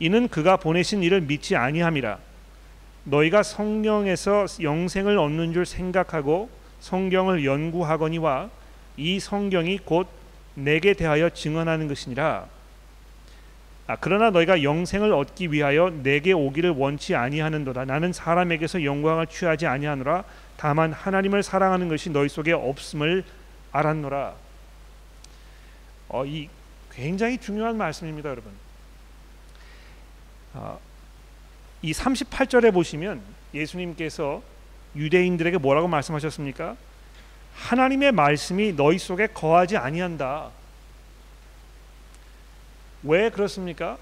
이는 0.00 0.28
그가 0.28 0.56
보내신 0.56 1.02
이를 1.02 1.20
믿지 1.20 1.54
아니함이라. 1.54 2.18
너희가 3.04 3.42
성령에서 3.42 4.46
영생을 4.60 5.18
얻는 5.18 5.52
줄 5.52 5.66
생각하고 5.66 6.50
성경을 6.80 7.44
연구하거니와 7.44 8.50
이 8.96 9.20
성경이 9.20 9.78
곧 9.84 10.08
내게 10.54 10.92
대하여 10.92 11.30
증언하는 11.30 11.88
것이니라 11.88 12.46
아, 13.86 13.96
그러나 14.00 14.30
너희가 14.30 14.62
영생을 14.62 15.12
얻기 15.12 15.52
위하여 15.52 15.90
내게 15.90 16.32
오기를 16.32 16.70
원치 16.70 17.14
아니하는도다. 17.14 17.84
나는 17.84 18.12
사람에게서 18.12 18.84
영광을 18.84 19.26
취하지 19.26 19.66
아니하노라. 19.66 20.24
다만 20.56 20.92
하나님을 20.92 21.42
사랑하는 21.42 21.88
것이 21.88 22.10
너희 22.10 22.28
속에 22.28 22.52
없음을 22.52 23.24
알았노라. 23.72 24.34
어, 26.08 26.26
이 26.26 26.48
굉장히 26.92 27.38
중요한 27.38 27.76
말씀입니다, 27.76 28.28
여러분. 28.30 28.52
어, 30.54 30.78
이 31.80 31.92
38절에 31.92 32.72
보시면 32.72 33.20
예수님께서 33.52 34.42
유대인들에게 34.94 35.58
뭐라고 35.58 35.88
말씀하셨습니까? 35.88 36.76
하나님의 37.54 38.12
말씀이 38.12 38.74
너희 38.74 38.98
속에 38.98 39.26
거하지 39.28 39.76
아니한다. 39.76 40.50
왜 43.02 43.30
그렇습니까? 43.30 43.98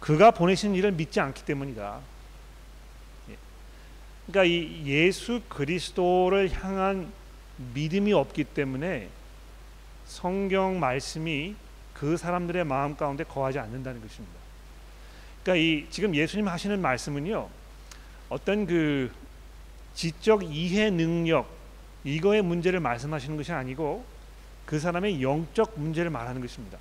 그가 0.00 0.30
보내신 0.30 0.74
일을 0.74 0.92
믿지 0.92 1.20
않기 1.20 1.44
때문이다. 1.44 2.00
예. 3.30 3.36
그러니까 4.26 4.44
이 4.44 4.82
예수 4.86 5.40
그리스도를 5.48 6.52
향한 6.52 7.10
믿음이 7.72 8.12
없기 8.12 8.44
때문에 8.44 9.08
성경 10.06 10.78
말씀이 10.78 11.54
그 11.94 12.16
사람들의 12.16 12.64
마음 12.64 12.96
가운데 12.96 13.24
거하지 13.24 13.58
않는다는 13.58 14.02
것입니다. 14.02 14.34
그러니까 15.42 15.64
이 15.64 15.86
지금 15.90 16.14
예수님 16.14 16.48
하시는 16.48 16.80
말씀은요. 16.80 17.48
어떤 18.28 18.66
그 18.66 19.10
지적 19.94 20.42
이해 20.44 20.90
능력 20.90 21.48
이거의 22.02 22.42
문제를 22.42 22.80
말씀하시는 22.80 23.36
것이 23.36 23.52
아니고 23.52 24.04
그 24.66 24.78
사람의 24.78 25.22
영적 25.22 25.78
문제를 25.78 26.10
말하는 26.10 26.40
것입니다. 26.40 26.78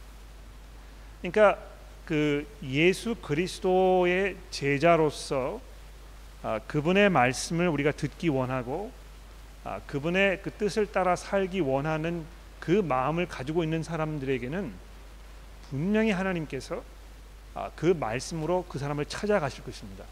그러니까 1.23 1.57
그 2.05 2.45
예수 2.63 3.15
그리스도의 3.15 4.35
제자로서 4.51 5.61
아, 6.41 6.59
그분의 6.67 7.09
말씀을 7.09 7.69
우리가 7.69 7.93
듣기 7.93 8.27
원하고 8.27 8.91
아, 9.63 9.79
그분의 9.87 10.41
그 10.43 10.51
뜻을 10.51 10.91
따라 10.91 11.15
살기 11.15 11.61
원하는 11.61 12.25
그 12.59 12.71
마음을 12.71 13.25
가지고 13.25 13.63
있는 13.63 13.83
사람들에게는 13.83 14.73
분명히 15.69 16.11
하나님께서 16.11 16.83
아, 17.55 17.71
그 17.77 17.85
말씀으로 17.97 18.65
그 18.67 18.77
사람을 18.77 19.05
찾아가실 19.05 19.63
것입니다. 19.63 20.03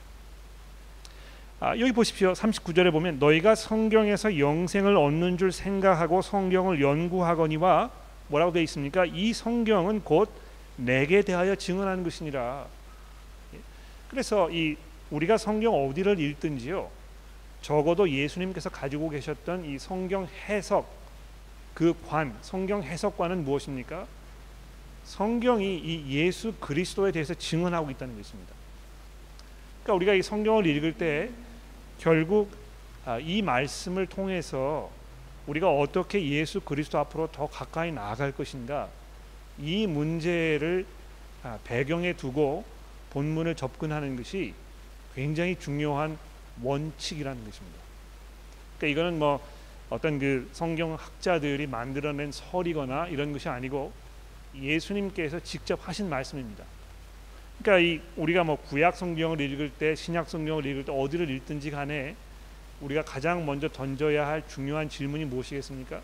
아, 1.60 1.78
여기 1.78 1.92
보십시오. 1.92 2.32
39절에 2.32 2.90
보면 2.90 3.20
너희가 3.20 3.56
성경에서 3.56 4.40
영생을 4.40 4.96
얻는 4.96 5.38
줄 5.38 5.52
생각하고 5.52 6.22
성경을 6.22 6.82
연구하거니와 6.82 7.92
뭐라고 8.30 8.54
되어 8.54 8.64
있습니까? 8.64 9.04
이 9.06 9.34
성경은 9.34 10.06
곧 10.06 10.32
내게 10.86 11.22
대하여 11.22 11.56
증언하는 11.56 12.04
것이니라. 12.04 12.66
예. 13.54 13.60
그래서 14.10 14.50
이 14.52 14.78
우리가 15.10 15.38
성경 15.38 15.74
어디를 15.74 16.20
읽든지요. 16.20 16.90
적어도 17.62 18.10
예수님께서 18.10 18.70
가지고 18.70 19.10
계셨던 19.10 19.66
이 19.66 19.78
성경 19.78 20.28
해석 20.48 20.90
그 21.74 21.94
관, 22.08 22.36
성경 22.42 22.84
해석관은 22.84 23.46
무엇입니까? 23.46 24.08
성경이 25.06 25.78
이 25.78 26.16
예수 26.16 26.54
그리스도에 26.54 27.12
대해서 27.12 27.34
증언하고 27.34 27.92
있다는 27.92 28.18
것입니다. 28.18 28.54
그러니까 29.84 29.94
우리가 29.96 30.14
이 30.14 30.22
성경을 30.22 30.66
읽을 30.66 30.98
때 30.98 31.30
결국 32.00 32.52
아, 33.06 33.20
이 33.20 33.42
말씀을 33.42 34.06
통해서 34.08 34.92
우리가 35.48 35.72
어떻게 35.72 36.24
예수 36.30 36.62
그리스도 36.62 37.00
앞으로 37.00 37.32
더 37.32 37.48
가까이 37.48 37.92
나아갈 37.92 38.32
것인가 38.32 38.90
이 39.62 39.88
문제를 39.88 40.86
아, 41.44 41.60
배경에 41.64 42.14
두고 42.14 42.66
본문을 43.12 43.56
접근하는 43.56 44.16
것이 44.16 44.54
굉장히 45.16 45.56
중요한 45.58 46.18
원칙이라는 46.62 47.44
것입니다. 47.46 47.80
그러니까 48.78 49.00
이거는 49.00 49.20
뭐 49.20 49.46
어떤 49.90 50.20
그 50.20 50.50
성경 50.54 50.94
학자들이 50.94 51.68
만들어낸 51.68 52.32
설이거나 52.32 53.08
이런 53.08 53.34
것이 53.34 53.50
아니고 53.50 53.92
예수님께서 54.56 55.40
직접 55.42 55.80
하신 55.88 56.10
말씀입니다. 56.10 56.64
그러니까 57.62 57.86
이 57.86 58.02
우리가 58.16 58.44
뭐 58.44 58.56
구약 58.56 58.96
성경을 58.96 59.40
읽을 59.42 59.72
때 59.72 59.96
신약 59.96 60.30
성경을 60.30 60.66
읽을 60.66 60.86
때 60.86 60.92
어디를 60.92 61.30
읽든지 61.30 61.72
간에 61.72 62.16
우리가 62.80 63.04
가장 63.04 63.46
먼저 63.46 63.70
던져야 63.70 64.28
할 64.28 64.48
중요한 64.48 64.90
질문이 64.90 65.26
무엇이겠습니까? 65.26 66.02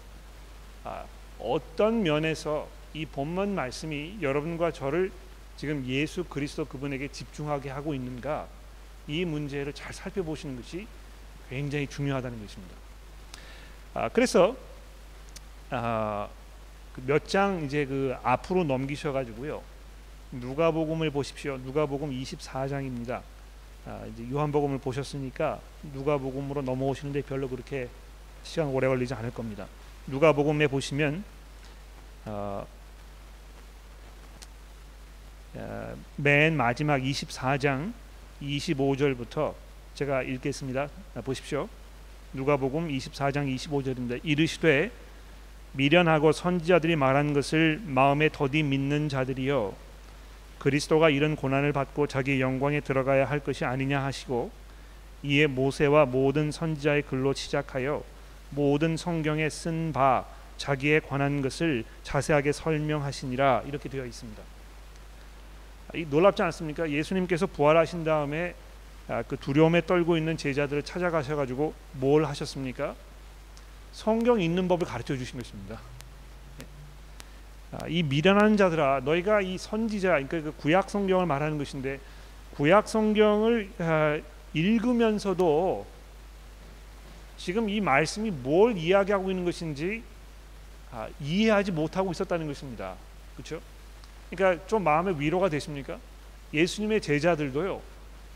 아, 0.84 1.06
어떤 1.40 2.04
면에서 2.04 2.68
이 2.94 3.06
본문 3.06 3.56
말씀이 3.56 4.18
여러분과 4.22 4.72
저를 4.72 5.12
지금 5.58 5.86
예수 5.86 6.24
그리스도 6.24 6.66
그분에게 6.66 7.08
집중하게 7.10 7.70
하고 7.70 7.94
있는가 7.94 8.48
이 9.08 9.26
문제를 9.26 9.74
잘 9.74 9.94
살펴보시는 9.94 10.56
것이 10.58 10.88
굉장히 11.50 11.88
중요하다는 11.88 12.42
것입니다. 12.42 12.76
아, 13.94 14.10
그래서 14.10 14.56
아, 15.70 16.28
그 16.94 17.02
몇장 17.06 17.64
이제 17.66 17.86
그 17.86 18.16
앞으로 18.24 18.64
넘기셔가지고요. 18.64 19.62
누가복음을 20.32 21.10
보십시오. 21.12 21.58
누가복음 21.58 22.12
24장입니다. 22.12 23.22
아, 23.86 24.06
이제 24.14 24.30
요한복음을 24.30 24.80
보셨으니까 24.80 25.62
누가복음으로 25.94 26.62
넘어오시는데 26.62 27.22
별로 27.22 27.48
그렇게 27.48 27.88
시간 28.44 28.68
오래 28.68 28.88
걸리지 28.88 29.14
않을 29.14 29.34
겁니다. 29.34 29.68
누가복음에 30.08 30.68
보시면 30.68 31.24
어, 32.26 32.66
어, 32.66 32.77
맨 36.16 36.56
마지막 36.56 37.00
24장 37.00 37.94
25절부터 38.42 39.54
제가 39.96 40.24
읽겠습니다. 40.24 40.90
보십시오. 41.24 41.68
누가복음 42.34 42.90
24장 42.90 43.54
25절입니다. 43.56 44.20
이르시되 44.24 44.92
미련하고 45.72 46.32
선지자들이 46.32 46.96
말한 46.96 47.34
것을 47.34 47.82
마음에 47.86 48.30
더디 48.32 48.64
믿는 48.64 49.10
자들이여 49.10 49.76
그리스도가 50.60 51.10
이런 51.10 51.36
고난을 51.36 51.74
받고 51.74 52.08
자기 52.08 52.42
영광에 52.42 52.82
들어가야 52.82 53.26
할 53.26 53.40
것이 53.40 53.66
아니냐 53.66 54.04
하시고 54.04 54.52
이에 55.24 55.48
모세와 55.48 56.06
모든 56.06 56.52
선지자의 56.52 57.04
글로 57.04 57.34
시작하여 57.34 58.04
모든 58.50 58.98
성경에 58.98 59.50
쓴 59.50 59.92
바 59.94 60.26
자기에 60.58 61.02
관한 61.02 61.42
것을 61.42 61.84
자세하게 62.04 62.52
설명하시니라 62.52 63.64
이렇게 63.68 63.90
되어 63.90 64.06
있습니다. 64.06 64.42
이 65.98 66.06
놀랍지 66.10 66.44
않습니까? 66.44 66.90
예수님께서 66.90 67.48
부활하신 67.48 68.04
다음에 68.04 68.54
아, 69.08 69.24
그 69.24 69.38
두려움에 69.38 69.86
떨고 69.86 70.18
있는 70.18 70.38
제자들을 70.38 70.84
찾아가셔가지고 70.84 71.74
뭘 71.94 72.26
하셨습니까? 72.26 72.94
성경 73.94 74.40
읽는 74.40 74.68
법을 74.68 74.86
가르쳐 74.86 75.18
주신 75.18 75.40
것입니다. 75.40 75.80
아, 77.72 77.88
이 77.88 78.04
미련한 78.04 78.58
자들아 78.58 79.02
너희가 79.04 79.42
이 79.42 79.58
선지자 79.58 80.10
그러니까 80.10 80.42
그 80.42 80.54
구약 80.58 80.90
성경을 80.90 81.26
말하는 81.26 81.58
것인데 81.58 82.00
구약 82.56 82.88
성경을 82.88 83.72
아, 83.80 84.20
읽으면서도 84.54 85.86
지금 87.38 87.70
이 87.70 87.82
말씀이 87.82 88.30
뭘 88.32 88.78
이야기하고 88.78 89.32
있는 89.32 89.46
것인지 89.46 90.04
아, 90.92 91.08
이해하지 91.20 91.72
못하고 91.72 92.12
있었다는 92.12 92.48
것입니다. 92.48 92.96
그렇죠? 93.36 93.62
그러니까 94.30 94.66
좀 94.68 94.84
마음의 94.84 95.20
위로가 95.20 95.50
되십니까? 95.50 95.98
예수님의 96.54 97.02
제자들도요. 97.02 97.82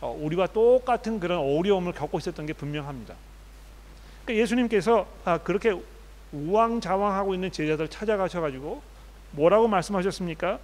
어, 0.01 0.19
우리와 0.19 0.47
똑같은 0.47 1.19
그런 1.19 1.39
어려움을 1.39 1.93
겪고 1.93 2.17
있었던 2.17 2.45
게 2.45 2.53
분명합니다. 2.53 3.15
그러니까 4.23 4.41
예수님께서 4.41 5.07
그렇게 5.43 5.75
우왕좌왕하고 6.31 7.33
있는 7.33 7.51
제자들 7.51 7.87
찾아가셔가지고 7.87 8.81
뭐라고 9.31 9.67
말씀하셨습니까? 9.67 10.59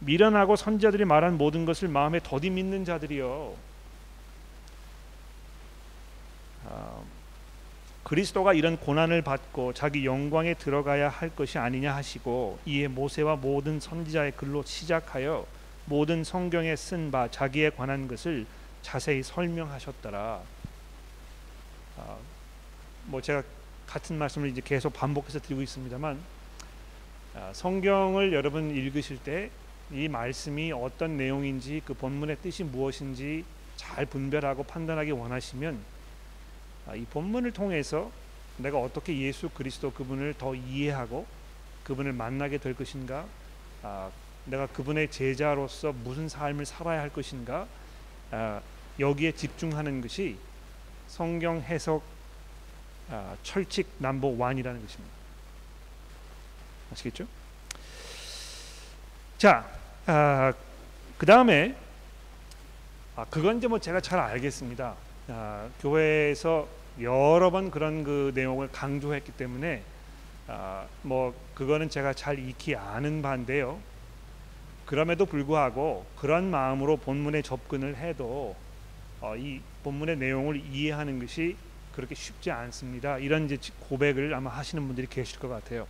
미련하고 0.00 0.56
선자들이 0.56 1.04
말한 1.04 1.38
모든 1.38 1.64
것을 1.64 1.88
마음에 1.88 2.20
더디 2.22 2.50
믿는 2.50 2.84
자들이요. 2.84 3.54
아, 6.68 7.00
그리스도가 8.12 8.52
이런 8.52 8.76
고난을 8.76 9.22
받고 9.22 9.72
자기 9.72 10.04
영광에 10.04 10.52
들어가야 10.52 11.08
할 11.08 11.34
것이 11.34 11.56
아니냐 11.56 11.96
하시고 11.96 12.58
이에 12.66 12.86
모세와 12.86 13.36
모든 13.36 13.80
선지자의 13.80 14.32
글로 14.32 14.62
시작하여 14.62 15.46
모든 15.86 16.22
성경에 16.22 16.76
쓴 16.76 17.10
바 17.10 17.30
자기에 17.30 17.70
관한 17.70 18.08
것을 18.08 18.44
자세히 18.82 19.22
설명하셨더라. 19.22 20.42
아, 21.96 22.16
뭐 23.06 23.22
제가 23.22 23.42
같은 23.86 24.18
말씀을 24.18 24.50
이제 24.50 24.60
계속 24.62 24.92
반복해서 24.92 25.40
드리고 25.40 25.62
있습니다만 25.62 26.20
아, 27.34 27.50
성경을 27.54 28.34
여러분 28.34 28.76
읽으실 28.76 29.22
때 29.22 29.50
이 29.90 30.08
말씀이 30.08 30.70
어떤 30.72 31.16
내용인지 31.16 31.80
그 31.86 31.94
본문의 31.94 32.36
뜻이 32.42 32.62
무엇인지 32.62 33.44
잘 33.76 34.04
분별하고 34.04 34.64
판단하기 34.64 35.12
원하시면 35.12 35.74
아, 35.74 36.01
이 36.94 37.04
본문을 37.04 37.52
통해서 37.52 38.10
내가 38.56 38.78
어떻게 38.78 39.18
예수 39.18 39.48
그리스도 39.48 39.92
그분을 39.92 40.34
더 40.34 40.54
이해하고 40.54 41.26
그분을 41.84 42.12
만나게 42.12 42.58
될 42.58 42.74
것인가 42.74 43.26
아, 43.82 44.10
내가 44.44 44.66
그분의 44.66 45.10
제자로서 45.10 45.92
무슨 45.92 46.28
삶을 46.28 46.66
살아야 46.66 47.00
할 47.00 47.10
것인가 47.10 47.66
여기에 48.98 49.32
집중하는 49.32 50.00
것이 50.00 50.36
성경 51.08 51.60
해석 51.60 52.02
철칙 53.42 53.88
남보 53.98 54.36
원이라는 54.36 54.80
것입니다. 54.80 55.14
아시겠죠? 56.92 57.26
자, 59.38 59.66
아, 60.06 60.52
그 61.18 61.26
다음에 61.26 61.76
아, 63.16 63.24
그건 63.26 63.58
이제 63.58 63.66
뭐 63.66 63.78
제가 63.78 64.00
잘 64.00 64.18
알겠습니다. 64.18 64.94
아, 65.28 65.68
교회에서 65.80 66.66
여러 67.00 67.50
번 67.50 67.70
그런 67.70 68.04
그 68.04 68.32
내용을 68.34 68.70
강조했기 68.72 69.32
때문에 69.32 69.82
아, 70.48 70.86
뭐 71.02 71.34
그거는 71.54 71.88
제가 71.88 72.12
잘 72.12 72.38
익히 72.38 72.74
아는 72.74 73.22
바인데요. 73.22 73.78
그럼에도 74.84 75.24
불구하고 75.24 76.04
그런 76.16 76.50
마음으로 76.50 76.96
본문에 76.96 77.42
접근을 77.42 77.96
해도 77.96 78.56
어, 79.20 79.36
이 79.36 79.60
본문의 79.84 80.16
내용을 80.16 80.56
이해하는 80.56 81.20
것이 81.20 81.56
그렇게 81.94 82.14
쉽지 82.14 82.50
않습니다. 82.50 83.18
이런 83.18 83.44
이제 83.46 83.58
고백을 83.88 84.34
아마 84.34 84.50
하시는 84.50 84.84
분들이 84.84 85.06
계실 85.06 85.38
것 85.38 85.48
같아요. 85.48 85.86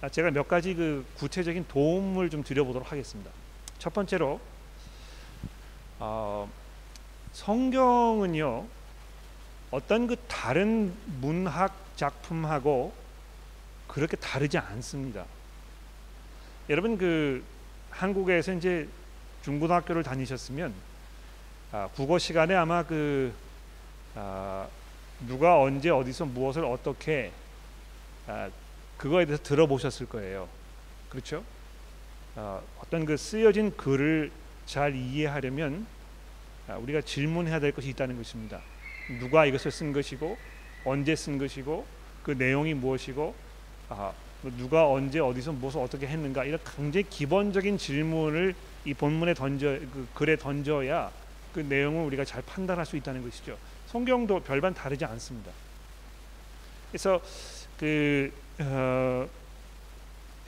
아, 0.00 0.08
제가 0.08 0.30
몇 0.30 0.48
가지 0.48 0.74
그 0.74 1.04
구체적인 1.16 1.66
도움을 1.68 2.30
좀 2.30 2.42
드려보도록 2.42 2.90
하겠습니다. 2.90 3.30
첫 3.78 3.92
번째로 3.92 4.40
어, 5.98 6.50
성경은요 7.32 8.66
어떤 9.70 10.06
그 10.06 10.16
다른 10.26 10.94
문학 11.20 11.74
작품하고 11.96 12.92
그렇게 13.86 14.16
다르지 14.16 14.58
않습니다. 14.58 15.24
여러분 16.68 16.96
그 16.96 17.42
한국에서 17.90 18.52
이제 18.52 18.88
중고등학교를 19.42 20.02
다니셨으면 20.02 20.72
아, 21.72 21.88
국어 21.94 22.18
시간에 22.18 22.54
아마 22.54 22.82
그 22.84 23.32
아, 24.14 24.66
누가 25.26 25.60
언제 25.60 25.90
어디서 25.90 26.26
무엇을 26.26 26.64
어떻게 26.64 27.32
아, 28.26 28.48
그거에 28.96 29.24
대해서 29.24 29.42
들어보셨을 29.42 30.08
거예요. 30.08 30.48
그렇죠? 31.08 31.44
어, 32.36 32.62
어떤 32.80 33.04
그 33.04 33.16
쓰여진 33.16 33.76
글을 33.76 34.30
잘 34.66 34.94
이해하려면 34.94 35.84
아, 35.84 35.99
우리가 36.78 37.00
질문해야 37.00 37.60
될 37.60 37.72
것이 37.72 37.88
있다는 37.90 38.16
것입니다. 38.16 38.60
누가 39.18 39.46
이것을 39.46 39.70
쓴 39.70 39.92
것이고 39.92 40.36
언제 40.84 41.16
쓴 41.16 41.38
것이고 41.38 41.86
그 42.22 42.32
내용이 42.32 42.74
무엇이고 42.74 43.34
아, 43.88 44.12
뭐 44.42 44.52
누가 44.56 44.88
언제 44.88 45.18
어디서 45.18 45.52
무엇을 45.52 45.80
어떻게 45.80 46.06
했는가 46.06 46.44
이런 46.44 46.60
굉장히 46.76 47.08
기본적인 47.08 47.78
질문을 47.78 48.54
이 48.84 48.94
본문에 48.94 49.34
던져 49.34 49.78
그 49.92 50.08
글에 50.14 50.36
던져야 50.36 51.10
그 51.52 51.60
내용을 51.60 52.04
우리가 52.06 52.24
잘 52.24 52.42
판단할 52.42 52.86
수 52.86 52.96
있다는 52.96 53.22
것이죠. 53.22 53.56
성경도 53.86 54.40
별반 54.40 54.72
다르지 54.72 55.04
않습니다. 55.04 55.50
그래서 56.90 57.20
그 57.78 58.32
어, 58.60 59.28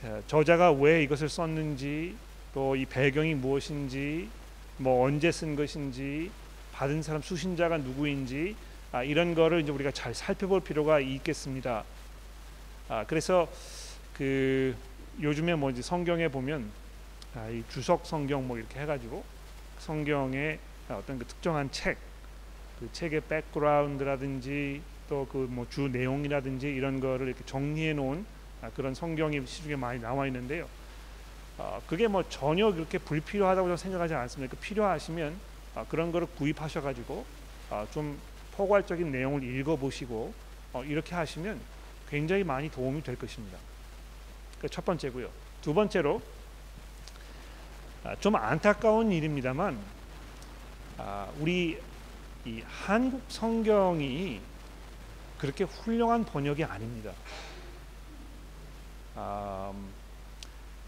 어, 0.03 0.23
저자가 0.27 0.71
왜 0.71 1.03
이것을 1.03 1.29
썼는지 1.29 2.15
또 2.53 2.75
이 2.75 2.85
배경이 2.85 3.33
무엇인지 3.33 4.29
뭐 4.77 5.05
언제 5.05 5.31
쓴 5.31 5.55
것인지 5.55 6.31
받은 6.73 7.03
사람 7.03 7.21
수신자가 7.21 7.77
누구인지 7.77 8.55
아, 8.91 9.03
이런 9.03 9.33
거를 9.35 9.61
이제 9.61 9.71
우리가 9.71 9.91
잘 9.91 10.13
살펴볼 10.13 10.61
필요가 10.61 10.99
있겠습니다. 10.99 11.83
아, 12.89 13.05
그래서 13.07 13.47
그 14.13 14.75
요즘에 15.21 15.55
뭐 15.55 15.69
이제 15.71 15.81
성경에 15.81 16.27
보면 16.27 16.69
아, 17.35 17.47
이 17.49 17.63
주석 17.69 18.05
성경 18.05 18.47
뭐 18.47 18.57
이렇게 18.57 18.79
해가지고 18.79 19.23
성경의 19.79 20.59
어떤 20.89 21.17
그 21.17 21.25
특정한 21.25 21.71
책, 21.71 21.97
그 22.79 22.89
책의 22.91 23.21
백그라운드라든지 23.29 24.81
또 25.09 25.25
그 25.29 25.47
뭐 25.49 25.65
주 25.69 25.89
내용이라든지 25.89 26.67
이런 26.67 26.99
거를 26.99 27.27
이렇게 27.27 27.43
정리해 27.45 27.93
놓은 27.93 28.25
아, 28.61 28.69
그런 28.75 28.93
성경이 28.93 29.45
시중에 29.45 29.75
많이 29.75 29.99
나와 29.99 30.27
있는데요. 30.27 30.67
아, 31.57 31.79
그게 31.87 32.07
뭐 32.07 32.27
전혀 32.29 32.71
그렇게 32.71 32.97
불필요하다고 32.97 33.67
저는 33.67 33.77
생각하지 33.77 34.13
않습니다. 34.13 34.55
그 34.55 34.59
필요하시면 34.61 35.35
아, 35.75 35.85
그런 35.87 36.11
거를 36.11 36.27
구입하셔가지고 36.35 37.25
아, 37.69 37.87
좀 37.91 38.19
포괄적인 38.55 39.11
내용을 39.11 39.43
읽어보시고 39.43 40.33
어, 40.73 40.83
이렇게 40.83 41.15
하시면 41.15 41.59
굉장히 42.09 42.43
많이 42.43 42.69
도움이 42.69 43.03
될 43.03 43.17
것입니다. 43.17 43.57
첫 44.69 44.85
번째고요. 44.85 45.29
두 45.61 45.73
번째로 45.73 46.21
아, 48.03 48.15
좀 48.19 48.35
안타까운 48.35 49.11
일입니다만 49.11 49.79
아, 50.97 51.29
우리 51.39 51.79
이 52.45 52.61
한국 52.67 53.21
성경이 53.29 54.41
그렇게 55.37 55.63
훌륭한 55.63 56.25
번역이 56.25 56.63
아닙니다. 56.63 57.11
아, 59.15 59.73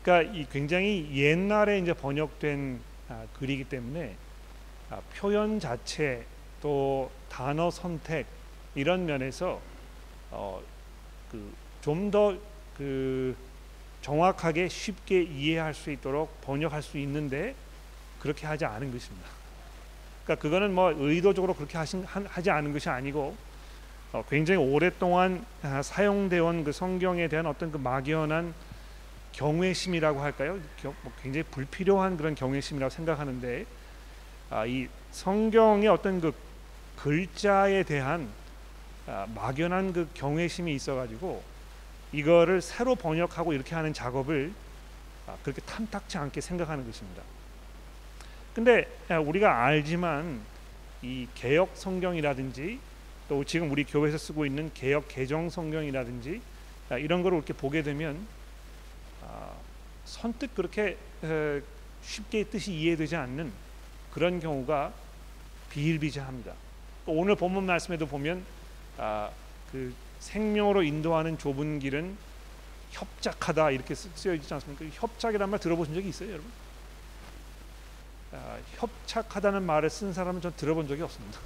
그러니까 0.06 0.38
이 0.38 0.46
굉장히 0.52 1.10
옛날에 1.16 1.80
이제 1.80 1.92
번역된 1.92 2.80
아, 3.10 3.24
글이기 3.40 3.64
때문에 3.64 4.16
아, 4.92 5.02
표현 5.16 5.60
자체 5.60 6.24
또 6.62 7.10
단어 7.28 7.72
선택 7.72 8.28
이런 8.76 9.08
면에서 9.08 9.60
어, 10.30 10.62
그좀 11.32 12.12
더그 12.12 13.36
정확하게 14.04 14.70
쉽게 14.70 15.24
이해할 15.24 15.74
수 15.74 15.90
있도록 15.90 16.40
번역할 16.42 16.84
수 16.84 17.00
있는데 17.00 17.56
그렇게 18.20 18.46
하지 18.46 18.64
않은 18.64 18.92
것입니다. 18.92 19.28
그러니까 20.24 20.40
그거는 20.40 20.76
뭐 20.76 20.94
의도적으로 20.96 21.56
그렇게 21.56 21.80
하신, 21.80 22.04
하지 22.06 22.52
않은 22.52 22.74
것이 22.74 22.90
아니고 22.90 23.36
어, 24.14 24.24
굉장히 24.30 24.64
오랫동안 24.64 25.44
아, 25.64 25.82
사용되어 25.82 26.46
온 26.46 26.64
그 26.64 26.72
성경에 26.72 27.28
대한 27.28 27.48
어떤 27.48 27.72
그 27.72 27.80
막연한 27.80 28.54
경외심이라고 29.36 30.22
할까요? 30.22 30.60
뭐 30.84 31.14
굉장히 31.22 31.44
불필요한 31.44 32.18
그런 32.18 32.36
경외심이라고 32.36 32.90
생각하는데 32.90 33.66
아, 34.50 34.66
이 34.66 34.88
성경의 35.12 35.90
어떤 35.90 36.22
그 36.22 36.34
글자에 36.98 37.84
대한 37.84 38.30
아, 39.08 39.28
막연한 39.36 39.94
그 39.94 40.08
경외심이 40.14 40.74
있어가지고 40.74 41.44
이거를 42.14 42.62
새로 42.62 42.96
번역하고 42.96 43.54
이렇게 43.54 43.76
하는 43.76 43.94
작업을 43.94 44.54
아, 45.28 45.36
그렇게 45.44 45.62
탐탁치 45.62 46.18
않게 46.18 46.40
생각하는 46.42 46.86
것입니다. 46.86 47.22
근데 48.54 48.88
우리가 49.10 49.66
알지만 49.66 50.40
이 51.02 51.28
개혁 51.36 51.72
성경이라든지 51.74 52.80
또 53.28 53.44
지금 53.44 53.70
우리 53.70 53.84
교회에서 53.84 54.18
쓰고 54.18 54.46
있는 54.46 54.72
개혁 54.74 55.10
개정 55.10 55.50
성경이라든지 55.50 56.42
아, 56.90 56.98
이런 56.98 57.22
거를 57.22 57.38
이렇게 57.38 57.54
보게 57.54 57.84
되면 57.84 58.16
아, 58.16 58.35
선뜻 60.06 60.56
그렇게 60.56 60.98
쉽게 62.04 62.44
뜻이 62.46 62.74
이해되지 62.74 63.16
않는 63.16 63.52
그런 64.14 64.40
경우가 64.40 64.94
비일비재합니다. 65.72 66.54
오늘 67.08 67.36
본문 67.36 67.66
말씀에도 67.66 68.06
보면 68.06 68.46
그 69.72 69.94
생명으로 70.20 70.84
인도하는 70.84 71.38
좁은 71.38 71.80
길은 71.80 72.18
협착하다 72.92 73.72
이렇게 73.72 73.94
쓰여 73.94 74.34
있지 74.36 74.54
않습니까? 74.54 74.86
협착이란 74.94 75.50
말 75.50 75.60
들어보신 75.60 75.94
적이 75.94 76.10
있어요, 76.10 76.30
여러분? 76.32 76.50
아, 78.32 78.58
협착하다는 78.78 79.64
말을 79.64 79.90
쓴 79.90 80.14
사람은 80.14 80.42
전 80.42 80.54
들어본 80.56 80.88
적이 80.88 81.02
없습니다. 81.02 81.40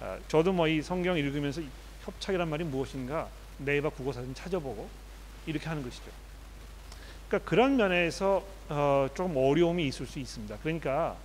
아, 0.00 0.18
저도 0.28 0.52
뭐 0.52 0.68
이 0.68 0.82
성경 0.82 1.16
읽으면서 1.16 1.60
협착이란 2.04 2.48
말이 2.48 2.64
무엇인가 2.64 3.28
네이버 3.58 3.90
국어사전 3.90 4.34
찾아보고 4.34 4.88
이렇게 5.46 5.68
하는 5.68 5.82
것이죠. 5.84 6.10
그러니까 7.32 7.48
그런 7.48 7.76
면에서 7.76 8.44
어, 8.68 9.08
좀 9.14 9.34
어려움이 9.34 9.86
있을 9.86 10.04
수 10.04 10.18
있습니다. 10.18 10.58
그러니까 10.62 11.16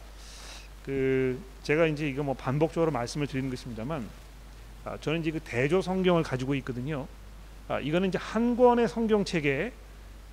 그 0.85 1.37
제가 1.63 1.85
이제 1.87 2.07
이거 2.07 2.23
뭐 2.23 2.33
반복적으로 2.33 2.91
말씀을 2.91 3.27
드리는 3.27 3.49
것입니다만 3.49 4.07
아, 4.85 4.97
저는 5.01 5.19
이제 5.19 5.31
그 5.31 5.41
대조 5.41 5.81
성경을 5.81 6.23
가지고 6.23 6.55
있거든요. 6.55 7.07
아, 7.67 7.81
이거는 7.81 8.07
이제 8.07 8.17
한 8.17 8.55
권의 8.55 8.87
성경 8.87 9.25
책에 9.25 9.73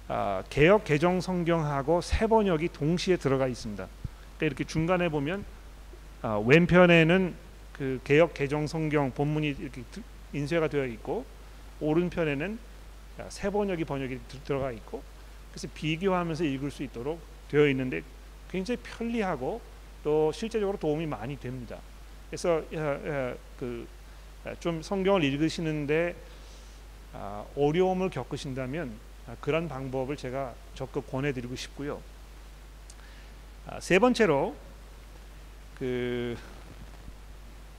아, 0.07 0.45
개역 0.49 0.85
개정 0.85 1.21
성경하고 1.21 2.03
세 2.03 2.29
번역이 2.29 2.69
동시에 2.69 3.17
들어가 3.17 3.49
있습니다. 3.49 3.85
그러니까 4.37 4.47
이렇게 4.47 4.63
중간에 4.63 5.09
보면 5.09 5.45
왼편에는 6.47 7.35
그 7.73 8.01
개역 8.05 8.33
개정 8.33 8.69
성경 8.69 9.11
본문이 9.11 9.49
이렇게 9.59 9.83
인쇄가 10.33 10.69
되어 10.69 10.87
있고 10.87 11.25
오른편에는 11.81 12.59
세 13.29 13.51
번역이 13.51 13.85
번역이 13.85 14.21
들어가 14.45 14.71
있고 14.71 15.03
그래서 15.55 15.69
비교하면서 15.73 16.43
읽을 16.43 16.73
수 16.73 16.83
있도록 16.83 17.21
되어 17.49 17.69
있는데 17.69 18.03
굉장히 18.51 18.81
편리하고 18.83 19.61
또 20.03 20.33
실제적으로 20.33 20.77
도움이 20.77 21.07
많이 21.07 21.39
됩니다. 21.39 21.79
그래서 22.29 22.61
그 23.61 23.87
아, 24.45 24.53
좀 24.59 24.83
성경을 24.83 25.23
읽으시는데 25.23 26.17
아, 27.13 27.45
어려움을 27.57 28.11
겪으신다면 28.11 28.99
아, 29.29 29.37
그런 29.41 29.69
방법을 29.69 30.17
제가 30.17 30.57
적극 30.75 31.09
권해드리고 31.09 31.55
싶고요. 31.55 32.03
세 33.79 34.01
번째로 34.01 34.57
그 35.79 36.37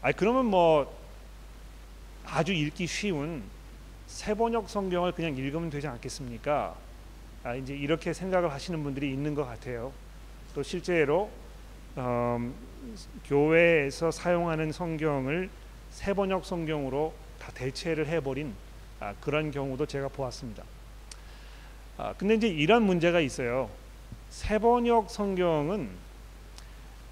아, 0.02 0.14
그러면 0.14 0.46
뭐 0.46 0.98
아주 2.24 2.54
읽기 2.54 2.88
쉬운 2.88 3.44
세번역 4.08 4.70
성경을 4.70 5.12
그냥 5.12 5.36
읽으면 5.36 5.70
되지 5.70 5.88
않겠습니까? 5.88 6.85
아, 7.46 7.54
이제 7.54 7.76
이렇게 7.76 8.12
생각을 8.12 8.52
하시는 8.52 8.82
분들이 8.82 9.14
있는 9.14 9.36
것 9.36 9.46
같아요. 9.46 9.94
또 10.56 10.64
실제로 10.64 11.30
음, 11.96 12.56
교회에서 13.26 14.10
사용하는 14.10 14.72
성경을 14.72 15.52
세번역 15.92 16.44
성경으로 16.44 17.14
다 17.38 17.52
대체를 17.54 18.08
해버린 18.08 18.56
아, 19.00 19.14
그런 19.22 19.52
경우도 19.52 19.86
제가 19.86 20.08
보았습니다. 20.08 20.64
아, 22.00 22.16
근데 22.18 22.34
이제 22.34 22.48
이런 22.48 22.82
문제가 22.82 23.20
있어요. 23.20 23.70
세번역 24.32 25.12
성경은 25.12 25.92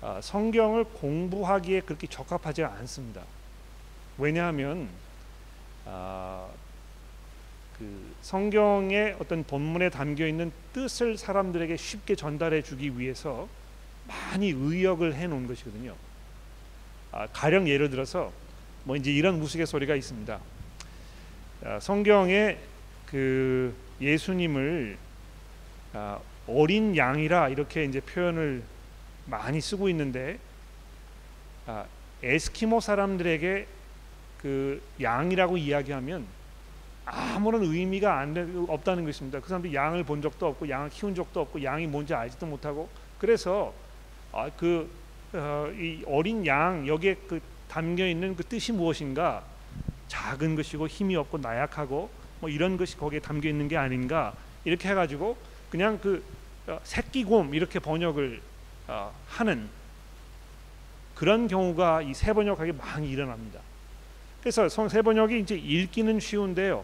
아, 0.01 0.19
성경을 0.19 0.85
공부하기에 0.85 1.81
그렇게 1.81 2.07
적합하지 2.07 2.63
않습니다. 2.63 3.21
왜냐하면 4.17 4.89
아, 5.85 6.47
그 7.83 8.15
성경의 8.21 9.17
어떤 9.19 9.43
본문에 9.43 9.89
담겨 9.89 10.25
있는 10.25 10.53
뜻을 10.71 11.17
사람들에게 11.17 11.75
쉽게 11.75 12.15
전달해 12.15 12.61
주기 12.61 12.97
위해서 12.97 13.49
많이 14.07 14.49
의역을 14.51 15.15
해 15.15 15.27
놓은 15.27 15.47
것이거든요. 15.47 15.93
아, 17.11 17.27
가령 17.27 17.67
예를 17.67 17.89
들어서 17.89 18.31
뭐 18.85 18.95
이제 18.95 19.11
이런 19.11 19.41
우스갯소리가 19.41 19.95
있습니다. 19.95 20.39
아, 21.65 21.79
성경에 21.81 22.57
그 23.05 23.75
예수님을 23.99 24.97
아, 25.91 26.19
어린 26.47 26.95
양이라 26.95 27.49
이렇게 27.49 27.83
이제 27.83 27.99
표현을 27.99 28.63
많이 29.25 29.59
쓰고 29.59 29.89
있는데 29.89 30.39
아, 31.65 31.85
에스키모 32.23 32.79
사람들에게 32.79 33.67
그 34.41 34.81
양이라고 35.01 35.57
이야기하면 35.57 36.25
아무런 37.05 37.63
의미가 37.63 38.19
안 38.19 38.65
없다는 38.67 39.05
것입니다. 39.05 39.39
그 39.39 39.47
사람들이 39.47 39.73
양을 39.73 40.03
본 40.03 40.21
적도 40.21 40.47
없고 40.47 40.69
양을 40.69 40.89
키운 40.89 41.13
적도 41.15 41.41
없고 41.41 41.63
양이 41.63 41.85
뭔지 41.87 42.13
알지도 42.13 42.45
못하고 42.45 42.89
그래서 43.19 43.73
아, 44.31 44.49
그 44.57 44.89
어, 45.33 45.71
이 45.75 46.03
어린 46.07 46.45
양 46.45 46.87
여기에 46.87 47.15
그 47.27 47.41
담겨 47.67 48.07
있는 48.07 48.35
그 48.35 48.43
뜻이 48.43 48.71
무엇인가 48.71 49.43
작은 50.07 50.55
것이고 50.55 50.87
힘이 50.87 51.15
없고 51.15 51.39
나약하고 51.39 52.09
뭐 52.39 52.49
이런 52.49 52.77
것이 52.77 52.97
거기에 52.97 53.19
담겨 53.19 53.49
있는 53.49 53.67
게 53.67 53.77
아닌가 53.77 54.33
이렇게 54.63 54.89
해가지고 54.89 55.37
그냥 55.69 55.99
그 55.99 56.23
어, 56.67 56.79
새끼곰 56.83 57.53
이렇게 57.55 57.79
번역을 57.79 58.41
어, 58.87 59.13
하는 59.27 59.67
그런 61.15 61.47
경우가 61.47 62.01
이 62.01 62.13
세번역하게 62.13 62.73
많이 62.73 63.09
일어납니다. 63.09 63.59
그래서 64.41 64.67
세 64.67 65.01
번역이 65.01 65.39
이제 65.39 65.55
읽기는 65.55 66.19
쉬운데요. 66.19 66.83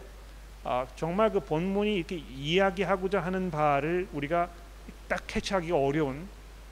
아, 0.64 0.86
정말 0.96 1.32
그 1.32 1.40
본문이 1.40 1.94
이렇게 1.96 2.16
이야기하고자 2.16 3.20
하는 3.20 3.50
바를 3.50 4.08
우리가 4.12 4.50
딱 5.08 5.26
캐치하기 5.26 5.72
어려운 5.72 6.28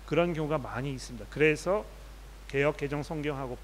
그런 0.07 0.33
경우가 0.33 0.59
많이 0.59 0.93
있습니다. 0.93 1.27
그래서 1.31 1.85
개혁 2.49 2.77
개정 2.77 3.03
성경하고 3.03 3.59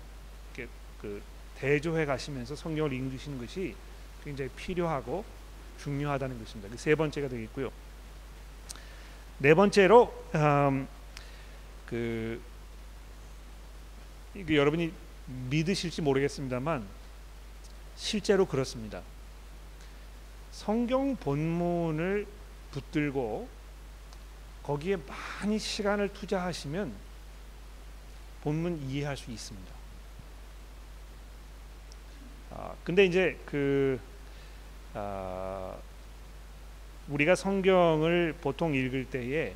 그 1.00 1.22
대조해 1.56 2.06
가시면서 2.06 2.56
성경을 2.56 2.92
읽으시는 2.92 3.38
것이 3.38 3.74
굉장히 4.24 4.50
필요하고 4.56 5.24
중요하다는 5.78 6.38
것입니다. 6.38 6.70
그세 6.70 6.94
번째가 6.94 7.28
되겠고요. 7.28 7.70
네 9.38 9.54
번째로 9.54 10.12
음, 10.34 10.88
그 11.86 12.40
이게 14.34 14.56
여러분이 14.56 14.92
믿으실지 15.50 16.02
모르겠습니다만 16.02 16.86
실제로 17.96 18.46
그렇습니다. 18.46 19.02
성경 20.54 21.16
본문을 21.16 22.26
붙들고 22.70 23.48
거기에 24.62 24.96
많이 24.96 25.58
시간을 25.58 26.12
투자하시면 26.12 26.94
본문 28.44 28.80
이해할 28.88 29.16
수 29.16 29.32
있습니다. 29.32 29.74
아, 32.52 32.72
근데 32.84 33.04
이제 33.04 33.36
그 33.44 33.98
아, 34.94 35.74
우리가 37.08 37.34
성경을 37.34 38.36
보통 38.40 38.76
읽을 38.76 39.10
때에 39.10 39.54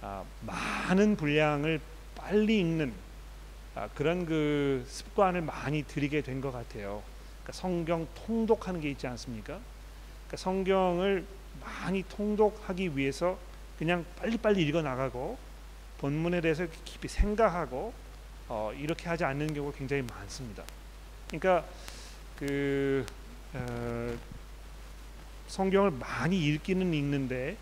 아, 0.00 0.24
많은 0.40 1.16
분량을 1.16 1.78
빨리 2.14 2.58
읽는 2.60 2.94
아, 3.74 3.88
그런 3.94 4.24
그 4.24 4.82
습관을 4.88 5.42
많이 5.42 5.82
들이게 5.82 6.22
된 6.22 6.40
것 6.40 6.52
같아요. 6.52 7.02
그러니까 7.42 7.52
성경 7.52 8.06
통독하는 8.14 8.80
게 8.80 8.90
있지 8.90 9.06
않습니까? 9.06 9.58
그러니까 10.26 10.36
성경을 10.36 11.24
많이 11.60 12.02
통독하기 12.08 12.96
위해서 12.96 13.38
그냥 13.78 14.04
빨리빨리 14.16 14.62
읽어 14.66 14.82
나가고 14.82 15.36
본문에 15.98 16.40
대해서 16.40 16.66
깊이 16.84 17.08
생각하고 17.08 17.92
어, 18.48 18.72
이렇게 18.76 19.08
하지 19.08 19.24
않는 19.24 19.54
경우가 19.54 19.76
굉장히 19.76 20.02
많습니다. 20.02 20.62
그러니까 21.28 21.64
그 22.38 23.04
어, 23.54 24.16
성경을 25.48 25.90
많이 25.90 26.46
읽기는 26.46 26.92
읽는데 26.92 27.56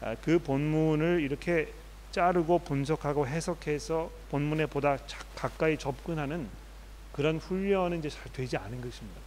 아, 0.00 0.16
그 0.22 0.38
본문을 0.38 1.20
이렇게 1.20 1.72
자르고 2.10 2.60
분석하고 2.60 3.26
해석해서 3.26 4.10
본문에 4.30 4.66
보다 4.66 4.98
가까이 5.34 5.78
접근하는 5.78 6.48
그런 7.12 7.38
훈련은 7.38 7.98
이제 7.98 8.08
잘 8.08 8.32
되지 8.32 8.56
않은 8.56 8.80
것입니다. 8.80 9.20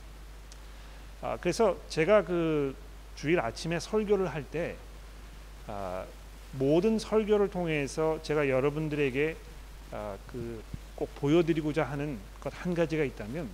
아, 1.21 1.37
그래서 1.39 1.77
제가 1.89 2.23
그 2.23 2.75
주일 3.15 3.39
아침에 3.39 3.79
설교를 3.79 4.27
할때 4.27 4.75
아, 5.67 6.05
모든 6.53 6.99
설교를 6.99 7.49
통해서 7.49 8.19
제가 8.23 8.49
여러분들에게 8.49 9.35
아, 9.91 10.17
그꼭 10.27 11.13
보여드리고자 11.15 11.83
하는 11.83 12.19
것 12.41 12.53
한 12.53 12.73
가지가 12.75 13.03
있다면 13.03 13.49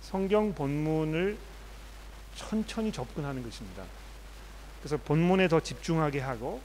성경 0.00 0.54
본문을 0.54 1.36
천천히 2.34 2.90
접근하는 2.92 3.42
것입니다. 3.42 3.84
그래서 4.80 4.96
본문에 4.96 5.48
더 5.48 5.60
집중하게 5.60 6.20
하고 6.20 6.60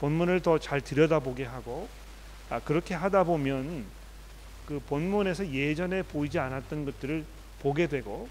본문을 0.00 0.40
더 0.42 0.58
잘 0.58 0.80
들여다보게 0.80 1.44
하고 1.44 1.88
아, 2.50 2.60
그렇게 2.60 2.94
하다 2.94 3.24
보면 3.24 3.86
그 4.68 4.80
본문에서 4.80 5.48
예전에 5.48 6.02
보이지 6.02 6.38
않았던 6.38 6.84
것들을 6.84 7.24
보게 7.62 7.86
되고 7.86 8.28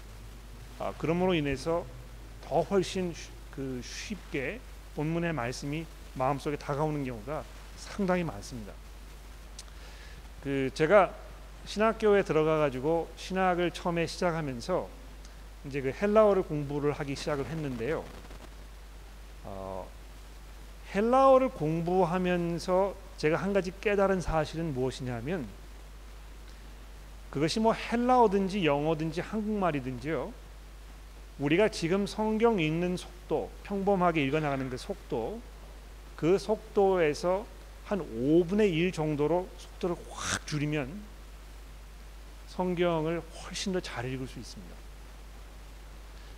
아, 0.78 0.94
그러므로 0.96 1.34
인해서 1.34 1.84
더 2.44 2.60
훨씬 2.60 3.12
쉬, 3.12 3.28
그 3.50 3.80
쉽게 3.82 4.60
본문의 4.94 5.32
말씀이 5.32 5.84
마음속에 6.14 6.54
다가오는 6.54 7.04
경우가 7.04 7.42
상당히 7.76 8.22
많습니다. 8.22 8.72
그 10.44 10.70
제가 10.74 11.12
신학교에 11.66 12.22
들어가 12.22 12.58
가지고 12.58 13.10
신학을 13.16 13.72
처음에 13.72 14.06
시작하면서 14.06 14.88
이제 15.66 15.80
그 15.80 15.90
헬라어를 15.90 16.44
공부를 16.44 16.92
하기 16.92 17.16
시작을 17.16 17.46
했는데요. 17.46 18.04
어, 19.42 19.88
헬라어를 20.94 21.48
공부하면서 21.48 22.94
제가 23.16 23.38
한 23.38 23.52
가지 23.52 23.72
깨달은 23.80 24.20
사실은 24.20 24.72
무엇이냐면 24.72 25.44
그것이 27.38 27.60
뭐 27.60 27.72
헬라어든지 27.72 28.66
영어든지 28.66 29.20
한국말이든지요. 29.20 30.32
우리가 31.38 31.68
지금 31.68 32.04
성경 32.04 32.58
읽는 32.58 32.96
속도, 32.96 33.48
평범하게 33.62 34.24
읽어 34.24 34.40
나가는 34.40 34.68
그 34.68 34.76
속도, 34.76 35.40
그 36.16 36.36
속도에서 36.36 37.46
한 37.84 38.00
5분의 38.00 38.72
1 38.72 38.90
정도로 38.90 39.48
속도를 39.56 39.94
확 40.10 40.48
줄이면 40.48 40.90
성경을 42.48 43.20
훨씬 43.20 43.72
더 43.72 43.80
잘 43.80 44.12
읽을 44.12 44.26
수 44.26 44.40
있습니다. 44.40 44.74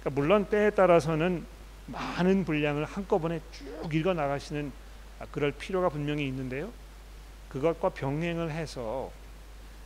그러니까 0.01 0.21
물론 0.21 0.51
때에 0.51 0.69
따라서는 0.69 1.47
많은 1.87 2.45
분량을 2.45 2.85
한꺼번에 2.85 3.41
쭉 3.53 3.89
읽어 3.95 4.13
나가시는 4.13 4.71
그럴 5.33 5.51
필요가 5.53 5.89
분명히 5.89 6.29
있는데요. 6.29 6.71
그것과 7.49 7.89
병행을 7.89 8.51
해서 8.51 9.11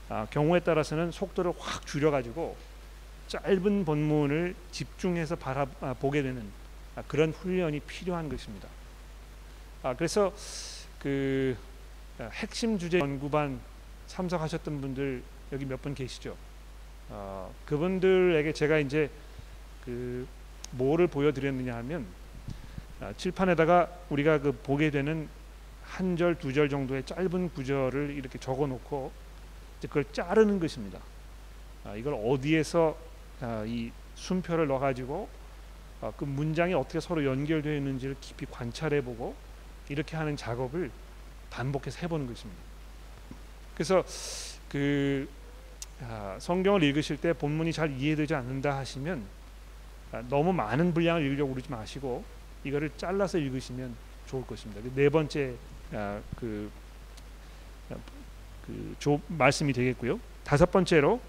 아, 0.08 0.26
경우에 0.30 0.60
따라서는 0.60 1.10
속도를 1.10 1.52
확 1.58 1.86
줄여가지고 1.86 2.56
짧은 3.28 3.84
본문을 3.84 4.54
집중해서 4.70 5.36
바라보게 5.36 6.22
되는 6.22 6.44
아, 6.96 7.02
그런 7.08 7.32
훈련이 7.32 7.80
필요한 7.80 8.28
것입니다. 8.28 8.68
아, 9.82 9.94
그래서 9.94 10.32
그 10.98 11.56
아, 12.18 12.28
핵심 12.32 12.78
주제 12.78 12.98
연구반 12.98 13.60
참석하셨던 14.06 14.80
분들 14.80 15.22
여기 15.52 15.64
몇 15.64 15.80
분 15.82 15.94
계시죠? 15.94 16.36
어, 17.10 17.52
그분들에게 17.66 18.52
제가 18.52 18.78
이제 18.78 19.10
그 19.84 20.26
뭐를 20.72 21.06
보여드렸느냐 21.06 21.74
하면 21.76 22.06
아, 23.00 23.12
칠판에다가 23.16 23.90
우리가 24.10 24.38
그 24.40 24.52
보게 24.52 24.90
되는 24.90 25.28
한 25.82 26.16
절, 26.16 26.34
두 26.38 26.52
절 26.52 26.68
정도의 26.68 27.04
짧은 27.04 27.50
구절을 27.54 28.10
이렇게 28.16 28.38
적어놓고 28.38 29.12
그걸 29.88 30.04
자르는 30.12 30.60
것입니다. 30.60 30.98
아, 31.84 31.94
이걸 31.94 32.14
어디에서 32.14 32.96
아, 33.40 33.64
이 33.66 33.90
순표를 34.14 34.66
넣어가지고 34.68 35.28
아, 36.00 36.12
그 36.16 36.24
문장이 36.24 36.74
어떻게 36.74 37.00
서로 37.00 37.24
연결되어 37.24 37.76
있는지를 37.76 38.16
깊이 38.20 38.46
관찰해보고 38.46 39.34
이렇게 39.88 40.16
하는 40.16 40.36
작업을 40.36 40.90
반복해서 41.50 41.98
해보는 42.00 42.26
것입니다. 42.26 42.60
그래서 43.74 44.04
그 44.68 45.28
아, 46.00 46.36
성경을 46.40 46.82
읽으실 46.82 47.16
때 47.18 47.32
본문이 47.32 47.72
잘 47.72 47.90
이해되지 47.90 48.34
않는다 48.34 48.76
하시면 48.76 49.24
아, 50.12 50.22
너무 50.28 50.52
많은 50.52 50.94
분량을 50.94 51.22
읽으려고 51.22 51.52
그러지 51.52 51.70
마시고 51.70 52.24
이거를 52.64 52.90
잘라서 52.96 53.38
읽으시면 53.38 53.94
좋을 54.26 54.46
것입니다. 54.46 54.80
네 54.94 55.08
번째 55.08 55.54
아, 55.92 56.20
그, 56.36 56.70
그 58.66 58.96
조, 58.98 59.20
말씀이 59.28 59.72
되겠고요. 59.72 60.20
다섯 60.44 60.70
번째로 60.70 61.20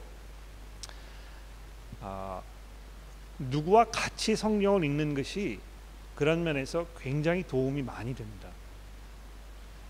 아, 2.02 2.42
누구와 3.40 3.86
같이 3.86 4.36
성경을 4.36 4.84
읽는 4.84 5.16
것이 5.16 5.60
그런 6.16 6.44
면에서 6.44 6.86
굉장히 7.00 7.44
도움이 7.44 7.82
많이 7.82 8.16
됩니다. 8.16 8.50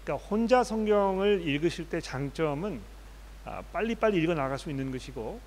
그러니까 0.03 0.27
혼자 0.27 0.63
성경을 0.63 1.47
읽으실 1.47 1.89
때 1.89 2.01
장점은 2.01 2.79
아, 3.45 3.61
빨리빨리 3.73 4.21
읽어 4.21 4.33
나갈 4.33 4.57
수 4.57 4.69
있는 4.69 4.91
것이고 4.91 5.39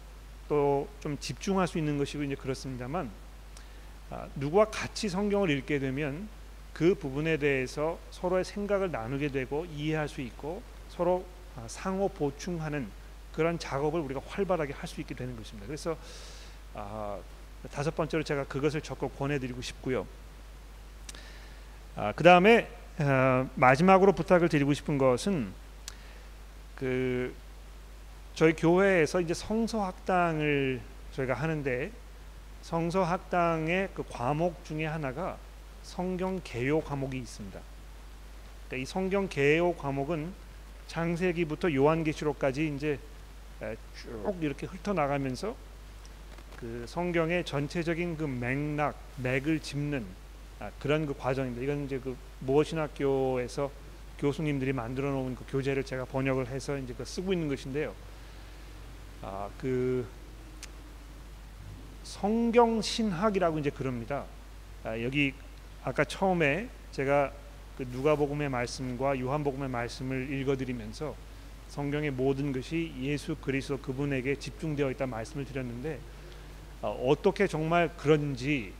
또 0.48 0.88
좀 1.00 1.16
집중할 1.18 1.66
수 1.66 1.78
있는 1.78 1.96
것이고 1.98 2.22
이제 2.24 2.34
그렇습니다만 2.34 3.10
아, 4.10 4.26
누구와 4.34 4.66
같이 4.66 5.08
성경을 5.08 5.50
읽게 5.50 5.78
되면 5.78 6.28
그 6.72 6.94
부분에 6.94 7.38
대해서 7.38 7.98
서로의 8.10 8.44
생각을 8.44 8.90
나누게 8.90 9.28
되고 9.28 9.64
이해할 9.66 10.08
수 10.08 10.20
있고 10.20 10.62
서로 10.88 11.24
아, 11.24 11.37
상호 11.66 12.08
보충하는 12.08 12.88
그런 13.32 13.58
작업을 13.58 14.00
우리가 14.00 14.20
활발하게 14.26 14.72
할 14.72 14.88
수 14.88 15.00
있게 15.00 15.14
되는 15.14 15.36
것입니다. 15.36 15.66
그래서 15.66 15.96
아, 16.74 17.18
다섯 17.70 17.94
번째로 17.94 18.22
제가 18.22 18.44
그것을 18.44 18.80
적극 18.80 19.16
권해드리고 19.18 19.60
싶고요. 19.62 20.06
아, 21.96 22.12
그 22.14 22.22
다음에 22.24 22.68
어, 22.98 23.48
마지막으로 23.54 24.12
부탁을 24.12 24.48
드리고 24.48 24.74
싶은 24.74 24.98
것은 24.98 25.52
그 26.74 27.34
저희 28.34 28.52
교회에서 28.54 29.20
이제 29.20 29.34
성서 29.34 29.84
학당을 29.84 30.80
저희가 31.12 31.34
하는데 31.34 31.90
성서 32.62 33.02
학당의 33.02 33.90
그 33.94 34.04
과목 34.08 34.64
중에 34.64 34.86
하나가 34.86 35.36
성경 35.82 36.40
개요 36.44 36.80
과목이 36.80 37.18
있습니다. 37.18 37.58
그러니까 38.66 38.82
이 38.82 38.84
성경 38.84 39.28
개요 39.28 39.74
과목은 39.74 40.32
창세기부터 40.88 41.72
요한계시록까지 41.72 42.74
이제 42.74 42.98
쭉 43.94 44.36
이렇게 44.40 44.66
훑어 44.66 44.92
나가면서 44.92 45.54
그 46.56 46.84
성경의 46.88 47.44
전체적인 47.44 48.16
그 48.16 48.24
맥락, 48.24 48.96
맥을 49.22 49.60
짚는 49.60 50.04
아, 50.58 50.72
그런 50.80 51.06
그 51.06 51.16
과정입니다. 51.16 51.62
이건 51.62 51.84
이제 51.84 52.00
그 52.00 52.16
모신학교에서 52.40 53.70
교수님들이 54.18 54.72
만들어 54.72 55.12
놓은 55.12 55.36
그 55.36 55.44
교재를 55.48 55.84
제가 55.84 56.04
번역을 56.06 56.48
해서 56.48 56.76
이제 56.76 56.92
그 56.98 57.04
쓰고 57.04 57.32
있는 57.32 57.48
것인데요. 57.48 57.94
아, 59.22 59.48
그 59.60 60.04
성경 62.02 62.82
신학이라고 62.82 63.60
이제 63.60 63.70
그럽니다. 63.70 64.24
아, 64.82 65.00
여기 65.00 65.34
아까 65.84 66.04
처음에 66.04 66.68
제가 66.90 67.32
그 67.78 67.86
누가복음의 67.92 68.48
말씀과 68.48 69.20
요한복음의 69.20 69.68
말씀을 69.68 70.32
읽어드리면서 70.32 71.14
성경의 71.68 72.10
모든 72.10 72.50
것이 72.50 72.92
예수 73.00 73.36
그리스도 73.36 73.78
그분에게 73.78 74.34
집중되어 74.34 74.90
있다 74.90 75.06
말씀을 75.06 75.44
드렸는데 75.44 76.00
어, 76.82 76.90
어떻게 77.06 77.46
정말 77.46 77.88
그런지 77.96 78.72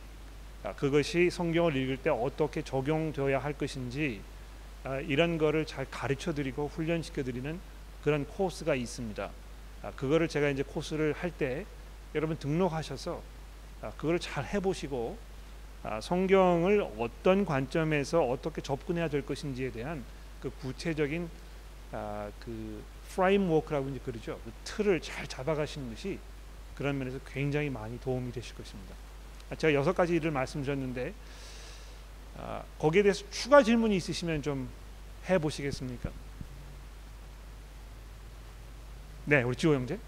아, 0.63 0.73
그것이 0.73 1.29
성경을 1.29 1.77
읽을 1.77 1.95
때 1.95 2.09
어떻게 2.09 2.61
적용되어야 2.61 3.39
할 3.39 3.53
것인지 3.53 4.19
아, 4.83 4.99
이런 4.99 5.37
거를 5.37 5.65
잘 5.65 5.85
가르쳐 5.89 6.33
드리고 6.33 6.67
훈련시켜 6.67 7.23
드리는 7.23 7.57
그런 8.03 8.25
코스가 8.25 8.75
있습니다. 8.75 9.29
아, 9.81 9.91
그거를 9.91 10.27
제가 10.27 10.49
이제 10.49 10.61
코스를 10.61 11.13
할 11.13 11.31
때 11.31 11.65
여러분 12.15 12.37
등록하셔서 12.37 13.21
그거를 13.95 14.19
잘 14.19 14.43
해보시고 14.43 15.17
성경을 16.01 16.87
어떤 16.97 17.45
관점에서 17.45 18.21
어떻게 18.23 18.61
접근해야 18.61 19.07
될 19.07 19.25
것인지에 19.25 19.71
대한 19.71 20.03
그 20.41 20.49
구체적인 20.61 21.29
그 22.39 22.83
프레임워크라고 23.09 23.89
이제 23.89 23.99
그러죠. 23.99 24.39
그 24.43 24.51
틀을 24.63 25.01
잘 25.01 25.25
잡아가시는 25.27 25.89
것이 25.89 26.19
그런 26.75 26.97
면에서 26.97 27.19
굉장히 27.27 27.69
많이 27.69 27.99
도움이 27.99 28.31
되실 28.31 28.55
것입니다. 28.55 28.95
아, 29.49 29.55
제가 29.55 29.73
여섯 29.73 29.93
가지 29.93 30.15
일을 30.15 30.31
말씀드렸는데 30.31 31.13
아, 32.37 32.63
거기에 32.77 33.03
대해서 33.03 33.25
추가 33.31 33.63
질문이 33.63 33.95
있으시면 33.95 34.41
좀 34.41 34.69
해보시겠습니까? 35.29 36.09
네, 39.25 39.43
우리 39.43 39.55
지호 39.55 39.73
형제. 39.73 39.99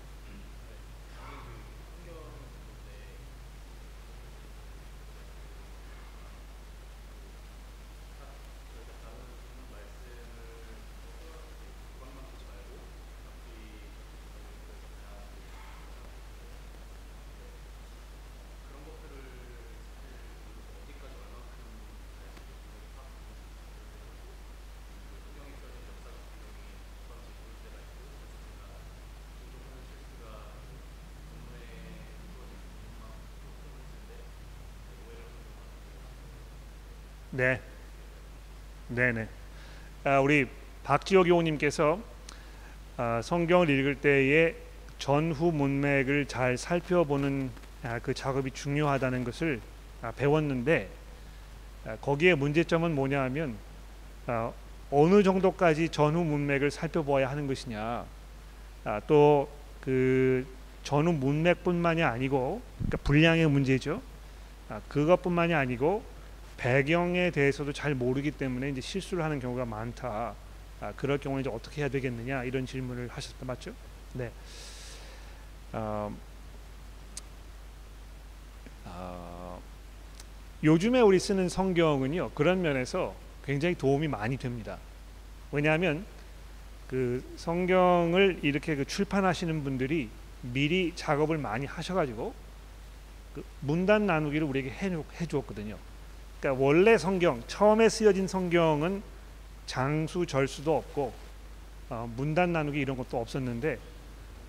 네, 39.01 39.11
네. 39.11 39.27
아, 40.03 40.19
우리 40.19 40.45
박지호 40.83 41.23
교우님께서 41.23 41.99
아, 42.97 43.19
성경을 43.23 43.67
읽을 43.67 43.95
때에 43.95 44.53
전후 44.99 45.51
문맥을 45.51 46.27
잘 46.27 46.55
살펴보는 46.55 47.49
아, 47.81 47.97
그 47.97 48.13
작업이 48.13 48.51
중요하다는 48.51 49.23
것을 49.23 49.59
아, 50.03 50.11
배웠는데 50.11 50.87
아, 51.87 51.95
거기에 51.95 52.35
문제점은 52.35 52.93
뭐냐하면 52.93 53.55
아, 54.27 54.51
어느 54.91 55.23
정도까지 55.23 55.89
전후 55.89 56.23
문맥을 56.23 56.69
살펴보아야 56.69 57.27
하는 57.27 57.47
것이냐 57.47 58.05
아, 58.83 59.01
또그 59.07 60.45
전후 60.83 61.11
문맥뿐만이 61.11 62.03
아니고 62.03 62.61
그러니까 62.77 62.97
분량의 62.97 63.49
문제죠. 63.49 63.99
아, 64.69 64.79
그것뿐만이 64.89 65.55
아니고 65.55 66.10
배경에 66.61 67.31
대해서도 67.31 67.73
잘 67.73 67.95
모르기 67.95 68.29
때문에 68.29 68.69
이제 68.69 68.81
실수를 68.81 69.23
하는 69.23 69.39
경우가 69.39 69.65
많다. 69.65 70.35
아, 70.79 70.93
그럴 70.95 71.17
경우에 71.17 71.41
이제 71.41 71.49
어떻게 71.49 71.81
해야 71.81 71.89
되겠느냐 71.89 72.43
이런 72.43 72.67
질문을 72.67 73.07
하셨다 73.07 73.45
맞죠? 73.45 73.73
네. 74.13 74.31
어, 75.73 76.15
어, 78.85 79.59
요즘에 80.63 81.01
우리 81.01 81.17
쓰는 81.17 81.49
성경은요 81.49 82.29
그런 82.35 82.61
면에서 82.61 83.15
굉장히 83.43 83.73
도움이 83.73 84.07
많이 84.07 84.37
됩니다. 84.37 84.77
왜냐하면 85.51 86.05
그 86.87 87.23
성경을 87.37 88.41
이렇게 88.43 88.75
그 88.75 88.85
출판하시는 88.85 89.63
분들이 89.63 90.09
미리 90.43 90.93
작업을 90.95 91.39
많이 91.39 91.65
하셔가지고 91.65 92.35
그 93.33 93.43
문단 93.61 94.05
나누기를 94.05 94.45
우리에게 94.45 94.69
해 94.69 95.25
주었거든요. 95.25 95.79
그러니까 96.41 96.63
원래 96.63 96.97
성경 96.97 97.41
처음에 97.45 97.87
쓰여진 97.87 98.27
성경은 98.27 99.03
장수 99.67 100.25
절수도 100.25 100.75
없고 100.75 101.13
어, 101.89 102.11
문단 102.17 102.51
나누기 102.51 102.79
이런 102.79 102.97
것도 102.97 103.19
없었는데 103.19 103.77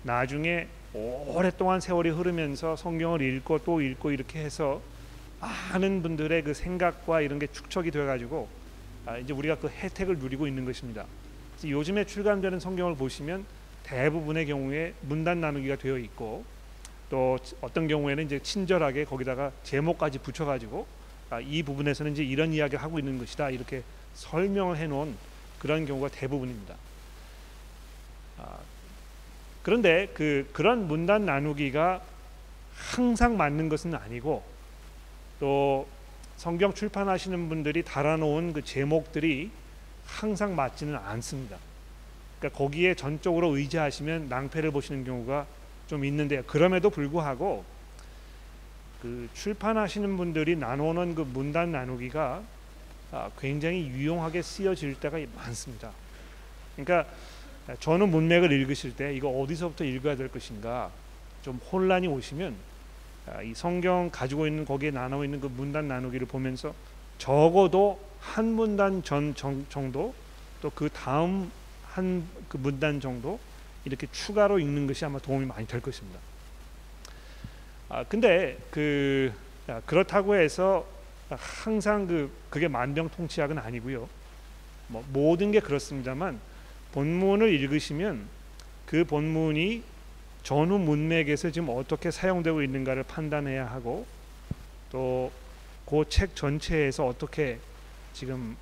나중에 0.01 0.67
오랫동안 0.93 1.79
세월이 1.79 2.09
흐르면서 2.09 2.75
성경을 2.75 3.21
읽고 3.21 3.59
또 3.59 3.79
읽고 3.81 4.11
이렇게 4.11 4.39
해서 4.39 4.81
많은 5.39 6.01
분들의 6.01 6.43
그 6.43 6.53
생각과 6.53 7.21
이런 7.21 7.37
게 7.37 7.47
축적이 7.47 7.91
되어 7.91 8.05
가지고 8.05 8.47
아, 9.05 9.17
이제 9.17 9.33
우리가 9.33 9.55
그 9.55 9.67
혜택을 9.67 10.17
누리고 10.17 10.47
있는 10.47 10.65
것입니다. 10.65 11.05
요즘에 11.63 12.05
출간되는 12.05 12.59
성경을 12.59 12.95
보시면 12.95 13.45
대부분의 13.83 14.47
경우에 14.47 14.93
문단 15.01 15.41
나누기가 15.41 15.75
되어 15.75 15.97
있고 15.99 16.43
또 17.09 17.37
어떤 17.61 17.87
경우에는 17.87 18.25
이제 18.25 18.39
친절하게 18.39 19.05
거기다가 19.05 19.51
제목까지 19.63 20.19
붙여 20.19 20.45
가지고 20.45 20.87
아, 20.87 21.02
이 21.39 21.63
부분에서는 21.63 22.11
이제 22.13 22.23
이런 22.23 22.53
이야기를 22.53 22.81
하고 22.81 22.99
있는 22.99 23.17
것이다 23.17 23.49
이렇게 23.49 23.83
설명을 24.13 24.77
해놓은 24.77 25.15
그런 25.59 25.85
경우가 25.85 26.09
대부분입니다. 26.09 26.75
아, 28.37 28.57
그런데 29.61 30.09
그 30.13 30.49
그런 30.53 30.87
문단 30.87 31.25
나누기가 31.25 32.01
항상 32.75 33.37
맞는 33.37 33.69
것은 33.69 33.95
아니고 33.95 34.43
또 35.39 35.87
성경 36.37 36.73
출판하시는 36.73 37.49
분들이 37.49 37.83
달아놓은 37.83 38.53
그 38.53 38.63
제목들이 38.63 39.51
항상 40.05 40.55
맞지는 40.55 40.95
않습니다. 40.95 41.57
그러니까 42.39 42.57
거기에 42.57 42.95
전적으로 42.95 43.55
의지하시면 43.55 44.27
낭패를 44.27 44.71
보시는 44.71 45.05
경우가 45.05 45.45
좀 45.87 46.03
있는데 46.03 46.41
그럼에도 46.41 46.89
불구하고 46.89 47.63
그 49.03 49.29
출판하시는 49.35 50.17
분들이 50.17 50.55
나누는 50.55 51.13
그 51.13 51.21
문단 51.21 51.71
나누기가 51.71 52.41
아, 53.11 53.29
굉장히 53.39 53.85
유용하게 53.87 54.41
쓰여질 54.41 54.95
때가 54.95 55.19
많습니다. 55.35 55.91
그러니까 56.75 57.05
저는 57.79 58.09
문맥을 58.09 58.51
읽으실 58.51 58.95
때 58.95 59.13
이거 59.13 59.29
어디서부터 59.29 59.83
읽어야 59.83 60.15
될 60.15 60.29
것인가 60.29 60.89
좀 61.43 61.59
혼란이 61.71 62.07
오시면 62.07 62.55
아, 63.27 63.41
이 63.43 63.53
성경 63.53 64.09
가지고 64.11 64.47
있는 64.47 64.65
거기에 64.65 64.89
나눠 64.89 65.23
있는 65.23 65.39
그 65.39 65.47
문단 65.47 65.87
나누기를 65.87 66.25
보면서 66.25 66.73
적어도 67.19 68.01
한 68.19 68.45
문단 68.45 69.03
전 69.03 69.35
정도 69.69 70.15
또 70.61 70.71
그 70.73 70.89
다음 70.89 71.51
한 71.85 72.25
그 72.53 72.57
문단 72.57 72.99
정도 72.99 73.39
이렇게 73.83 74.07
추가로 74.11 74.59
읽는 74.59 74.85
것이 74.87 75.03
아마 75.05 75.19
도움이 75.19 75.45
많이 75.45 75.65
될 75.67 75.81
것입니다. 75.81 76.19
아 77.93 78.03
근데 78.09 78.57
그 78.71 79.31
아, 79.67 79.79
그렇다고 79.85 80.33
해서 80.33 80.83
항상 81.29 82.07
그 82.07 82.31
그게 82.49 82.67
만병통치약은 82.67 83.59
아니고요. 83.59 84.09
뭐 84.87 85.05
모든 85.13 85.51
게 85.51 85.59
그렇습니다만 85.59 86.39
본문을 86.91 87.53
읽으시면 87.53 88.27
그 88.87 89.03
본문이 89.05 89.83
전후 90.41 90.79
문맥에서 90.79 91.51
지금 91.51 91.69
어떻게 91.69 92.09
사용되고 92.09 92.63
있는가를 92.63 93.03
판단해야 93.03 93.67
하고 93.67 94.07
또 94.91 95.31
그 95.85 96.03
책 96.09 96.35
전체에서 96.35 97.05
어떻게 97.05 97.59
지금 98.13 98.55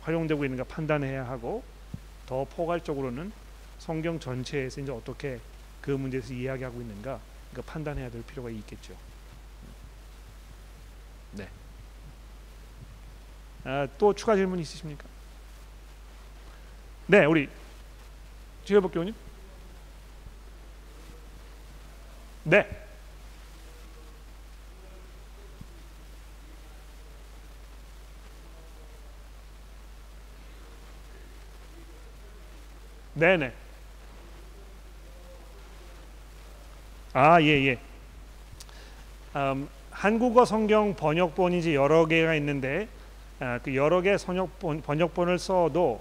활용되고 0.00 0.44
있는가 0.44 0.64
판단해야 0.64 1.28
하고 1.28 1.62
더 2.26 2.44
포괄적으로는 2.44 3.30
성경 3.78 4.18
전체에서 4.18 4.80
이제 4.80 4.90
어떻게 4.90 5.38
그 5.80 5.92
문제에서 5.92 6.34
이야기하고 6.34 6.80
있는가 6.80 7.20
그러니까 7.52 7.72
판단해야 7.72 8.10
될 8.10 8.22
필요가 8.22 8.50
있겠죠. 8.50 8.96
네. 11.32 11.48
아, 13.64 13.86
또 13.98 14.14
추가 14.14 14.34
질문 14.34 14.58
있으십니까? 14.58 15.04
네, 17.06 17.26
우리 17.26 17.48
지혜복 18.64 18.92
교님. 18.92 19.14
네. 22.44 22.66
네네. 33.14 33.61
아, 37.14 37.42
예, 37.42 37.48
예. 37.66 37.78
음, 39.36 39.68
한국어 39.90 40.46
성경 40.46 40.94
번역본이 40.94 41.58
이제 41.58 41.74
여러 41.74 42.06
개가 42.06 42.34
있는데 42.36 42.88
아, 43.38 43.58
그 43.62 43.76
여러 43.76 44.00
개 44.00 44.16
번역본, 44.16 44.80
번역본을 44.80 45.38
써도 45.38 46.00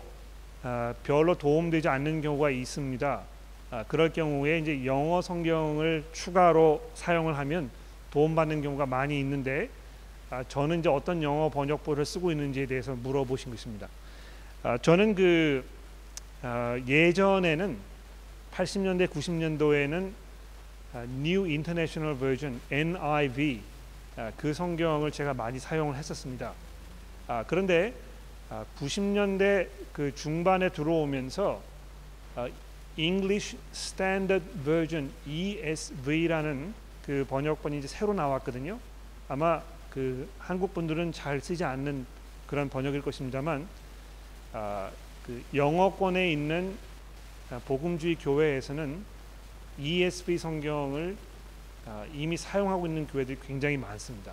아, 0.64 0.94
별로 1.04 1.36
도움되지 1.36 1.90
않는 1.90 2.22
경우가 2.22 2.52
있습니다. 2.52 3.22
아, 3.72 3.84
그럴 3.90 4.14
경우에 4.14 4.60
이제 4.60 4.86
영어 4.86 5.22
성경을 5.22 6.06
추가로 6.14 6.82
사용을 6.94 7.38
하면 7.38 7.70
도움받는 8.12 8.62
경우가 8.62 8.86
많이 8.86 9.20
있는데 9.20 9.70
아, 10.30 10.46
저는 10.48 10.80
이제 10.80 10.88
어떤 10.88 11.22
영어 11.24 11.50
번역본을 11.50 12.06
쓰고 12.06 12.32
있는지에 12.32 12.68
대해서 12.68 12.96
물어보신 12.96 13.52
것입니다. 13.52 13.90
아, 14.64 14.78
저는 14.78 15.16
그 15.16 15.66
아, 16.42 16.80
예전에는 16.88 17.76
80년대 18.54 19.08
90년도에는 19.08 20.08
아, 20.08 20.31
New 20.96 21.46
International 21.46 22.18
Version 22.18 22.60
NIV 22.70 23.62
아, 24.18 24.32
그 24.36 24.54
성경을 24.54 25.12
제가 25.12 25.34
많이 25.34 25.58
사용을 25.58 25.96
했었습니다. 25.96 26.54
아, 27.28 27.46
그런데 27.48 27.94
90년대 28.78 29.70
그 29.94 30.14
중반에 30.14 30.68
들어오면서 30.70 31.62
English 32.98 33.58
Standard 33.74 34.46
Version 34.66 35.10
ESV라는 35.26 36.74
그 37.06 37.26
번역본이 37.30 37.80
이제 37.80 37.88
새로 37.88 38.14
나왔거든요. 38.14 38.78
아마 39.30 39.62
그 39.90 40.30
한국 40.38 40.74
분들은 40.74 41.14
잘 41.14 41.40
쓰지 41.40 41.64
않는 41.64 42.06
그런 42.48 42.68
번역일 42.68 43.02
것입니다만 43.02 43.66
그 45.26 45.44
영어권에 45.54 46.30
있는 46.30 46.76
복음주의 47.66 48.16
교회에서는 48.16 49.06
ESV 49.82 50.38
성경을 50.38 51.18
아, 51.86 52.06
이미 52.14 52.38
사용하고 52.38 52.86
있는 52.86 53.08
교회들이 53.08 53.40
굉장히 53.46 53.78
많습니다. 53.78 54.32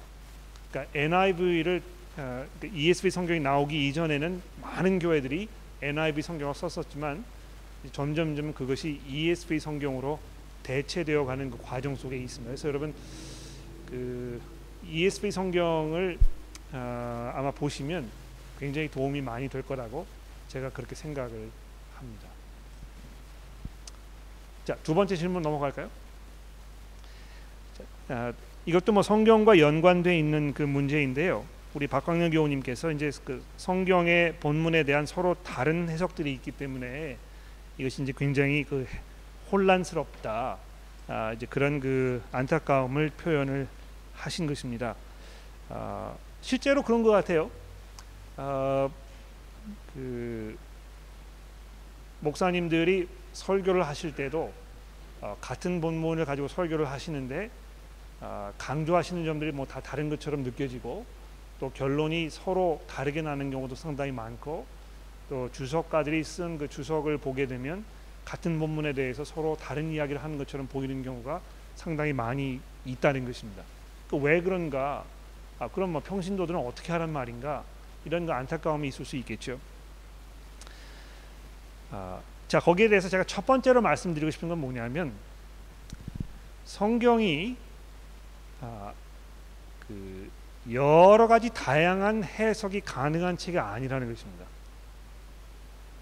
그러니까 0.71 0.99
NIV를 0.99 1.83
아, 2.17 2.45
그 2.61 2.67
ESV 2.67 3.11
성경이 3.11 3.41
나오기 3.41 3.89
이전에는 3.89 4.43
많은 4.61 4.99
교회들이 4.99 5.49
NIV 5.81 6.23
성경을 6.23 6.55
썼었지만 6.55 7.25
점점점 7.93 8.53
그것이 8.53 9.01
ESV 9.09 9.61
성경으로 9.61 10.19
대체되어 10.63 11.25
가는 11.25 11.51
그 11.51 11.59
과정 11.63 11.97
속에 11.97 12.19
있습니다. 12.19 12.51
그래서 12.51 12.69
여러분 12.69 12.93
그 13.87 14.41
ESV 14.87 15.31
성경을 15.31 16.19
아, 16.73 17.33
아마 17.35 17.51
보시면 17.51 18.11
굉장히 18.59 18.91
도움이 18.91 19.23
많이 19.23 19.49
될 19.49 19.63
거라고 19.63 20.07
제가 20.49 20.71
그렇게 20.71 20.95
생각을 20.95 21.51
합니다. 21.97 22.38
자, 24.69 24.77
두 24.83 24.95
번째 24.95 25.17
질문 25.17 25.41
넘어갈까요? 25.41 25.89
자, 27.79 27.85
아, 28.15 28.33
이것도 28.67 28.93
뭐 28.93 29.03
성경과 29.03 29.59
연관돼 29.59 30.19
있는 30.19 30.53
그 30.53 30.63
문제인데요. 30.63 31.47
우리 31.73 31.87
박광현 31.87 32.33
교우님께서 32.33 32.91
이제 32.91 33.11
그 33.25 33.43
성경의 33.57 34.35
본문에 34.41 34.83
대한 34.83 35.07
서로 35.07 35.37
다른 35.43 35.89
해석들이 35.89 36.31
있기 36.35 36.51
때문에 36.51 37.17
이것이 37.79 38.03
이제 38.03 38.13
굉장히 38.15 38.63
그 38.65 38.87
혼란스럽다. 39.51 40.59
아, 41.07 41.33
이제 41.33 41.47
그런 41.47 41.81
그 41.81 42.23
안타까움을 42.31 43.09
표현을 43.17 43.67
하신 44.17 44.47
것입니다. 44.47 44.97
아, 45.71 46.15
실제로 46.43 46.83
그런 46.83 47.03
것 47.03 47.11
같아요. 47.11 47.51
아, 48.37 48.91
그 49.95 50.59
목사님들이 52.21 53.09
설교를 53.33 53.87
하실 53.87 54.15
때도 54.15 54.53
어, 55.21 55.37
같은 55.41 55.81
본문을 55.81 56.25
가지고 56.25 56.49
설교를 56.49 56.89
하시는데 56.91 57.51
어, 58.21 58.53
강조하시는 58.59 59.25
점들이 59.25 59.53
뭐 59.53 59.67
다 59.67 59.81
다른 59.81 60.09
것처럼 60.09 60.43
느껴지고 60.43 61.05
또 61.61 61.71
결론이 61.73 62.31
서로 62.31 62.81
다르게 62.89 63.23
나는 63.23 63.51
경우도 63.51 63.75
상당히 63.75 64.13
많고 64.13 64.67
또 65.29 65.51
주석가들이 65.53 66.23
쓴 66.25 66.59
그 66.59 66.69
주석을 66.69 67.19
보게 67.19 67.47
되면 67.47 67.85
같은 68.25 68.59
본문에 68.59 68.93
대해서 68.93 69.25
서로 69.25 69.57
다른 69.57 69.91
이야기를 69.91 70.23
하는 70.23 70.39
것처럼 70.39 70.67
보이는 70.67 71.03
경우가 71.03 71.41
상당히 71.77 72.13
많이 72.13 72.61
있다는 72.85 73.25
것입니다. 73.25 73.63
그 74.09 74.17
왜 74.17 74.41
그런가? 74.41 75.05
아, 75.59 75.69
그럼 75.69 75.93
뭐 75.93 76.03
평신도들은 76.03 76.59
어떻게 76.59 76.93
하란 76.93 77.11
말인가? 77.13 77.65
이런 78.05 78.25
거 78.27 78.33
안타까움이 78.33 78.89
있을 78.89 79.05
수 79.05 79.17
있겠죠. 79.17 79.59
아, 81.91 82.21
자 82.49 82.61
거기에 82.61 82.89
대해서 82.89 83.11
제가 83.11 83.25
첫 83.25 83.45
번째로 83.45 83.83
말씀드리고 83.83 84.31
싶은 84.31 84.49
건 84.49 84.59
뭐냐면 84.59 85.13
성경이 86.65 87.57
아, 88.63 88.93
그 89.87 90.31
여러 90.73 91.29
가지 91.29 91.51
다양한 91.51 92.25
해석이 92.25 92.81
가능한 92.81 93.37
책이 93.37 93.59
아니라는 93.59 94.13
것입니다. 94.13 94.45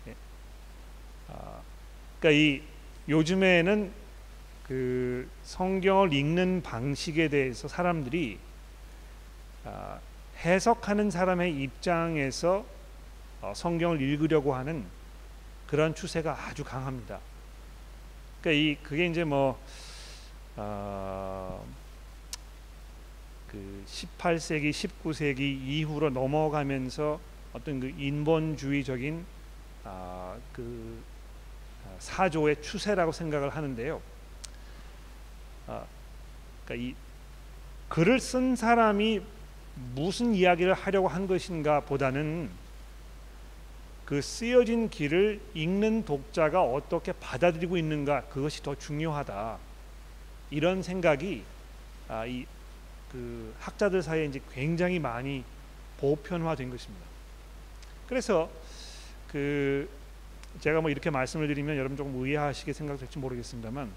예. 0.09 0.14
아, 1.28 1.61
그러니까 2.20 2.40
이 2.40 2.62
요즘에는 3.09 3.92
그 4.66 5.28
성경을 5.44 6.12
읽는 6.12 6.62
방식에 6.62 7.28
대해서 7.28 7.68
사람들이 7.68 8.38
아, 9.64 9.99
해석하는 10.44 11.11
사람의 11.11 11.61
입장에서 11.61 12.64
어, 13.40 13.53
성경을 13.55 14.01
읽으려고 14.01 14.55
하는 14.55 14.84
그런 15.67 15.95
추세가 15.95 16.33
아주 16.47 16.64
강합니다. 16.64 17.19
그러니까 18.41 18.62
이 18.62 18.77
그게 18.83 19.07
이제 19.07 19.25
뭐 19.25 19.59
어, 20.57 21.64
그 23.49 23.85
18세기, 23.87 24.71
19세기 24.71 25.41
이후로 25.41 26.11
넘어가면서 26.11 27.21
어떤 27.53 27.81
그 27.81 27.93
인본주의적인 27.97 29.25
아, 29.85 30.37
그 30.53 31.03
사조의 31.99 32.62
추세라고 32.62 33.12
생각을 33.12 33.51
하는데요. 33.51 34.01
아, 35.69 35.85
그러니까 36.64 36.89
이 36.89 36.95
글을 37.89 38.21
쓴 38.21 38.57
사람이 38.57 39.23
무슨 39.95 40.35
이야기를 40.35 40.75
하려고 40.75 41.09
한 41.09 41.27
것인가 41.27 41.81
보다는 41.81 42.51
그 44.07 44.22
쓰여진 44.22 44.88
길을 44.88 45.40
읽는 45.52 46.04
독자가 46.07 46.62
어떻게 46.62 47.12
받아들이고 47.12 47.76
있는가 47.76 48.22
그것이 48.26 48.62
더 48.62 48.74
중요하다 48.74 49.59
이런 50.50 50.82
생각이 50.82 51.42
아, 52.09 52.24
이 52.24 52.46
그 53.16 53.54
학자들 53.61 54.02
사이에 54.02 54.26
이제 54.26 54.40
굉장히 54.52 54.98
많이 54.98 55.42
보편화된 56.00 56.70
것입니다. 56.70 57.07
그래서 58.07 58.50
그 59.28 59.88
제가 60.61 60.80
뭐 60.80 60.90
이렇게 60.90 61.09
말씀을 61.11 61.48
드리면 61.48 61.76
여러분 61.76 61.96
조금 61.96 62.22
의아하시게 62.22 62.72
생각될지 62.74 63.18
모르겠습니다만 63.18 63.90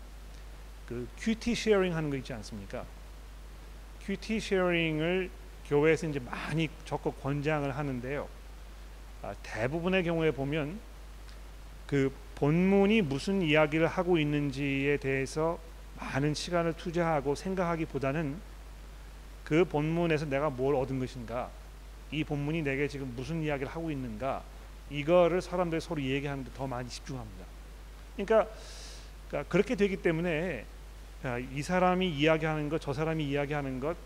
그 0.88 1.08
QT 1.20 1.54
sharing 1.54 1.96
하는 1.96 2.10
거 2.10 2.16
있지 2.16 2.34
않습니까? 2.34 2.86
QT 4.06 4.40
sharing을 4.40 5.30
교회에서 5.68 6.08
이제 6.08 6.20
많이 6.20 6.70
적극 6.86 7.22
권장을 7.22 7.76
하는데요. 7.76 8.28
아, 9.22 9.36
대부분의 9.44 10.04
경우에 10.04 10.32
보면 10.32 10.80
그 11.88 12.14
본문이 12.36 13.02
무슨 13.02 13.42
이야기를 13.42 13.88
하고 13.88 14.18
있는지에 14.18 14.98
대해서 14.98 15.60
많은 16.00 16.34
시간을 16.34 16.74
투자하고 16.74 17.36
생각하기보다는 17.36 18.38
그 19.44 19.66
본문에서 19.66 20.26
내가 20.26 20.50
뭘 20.50 20.76
얻은 20.76 21.00
것인가, 21.00 21.50
이 22.12 22.24
본문이 22.24 22.62
내게 22.62 22.88
지금 22.88 23.12
무슨 23.16 23.42
이야기를 23.44 23.70
하고 23.72 23.92
있는가, 23.92 24.44
이거를 24.90 25.42
사람들이 25.42 25.82
서로 25.82 26.02
얘기하는 26.02 26.44
데 26.46 26.52
더 26.56 26.66
많이 26.68 26.88
집중합니다. 26.88 27.46
그러니까, 28.16 28.50
그러니까 29.28 29.52
그렇게 29.52 29.76
되기 29.76 29.98
때문에 29.98 30.66
이 31.54 31.62
사람이 31.62 32.10
이야기하는 32.10 32.70
것, 32.70 32.80
저 32.80 32.94
사람이 32.94 33.28
이야기하는 33.28 33.80
것 33.80 33.98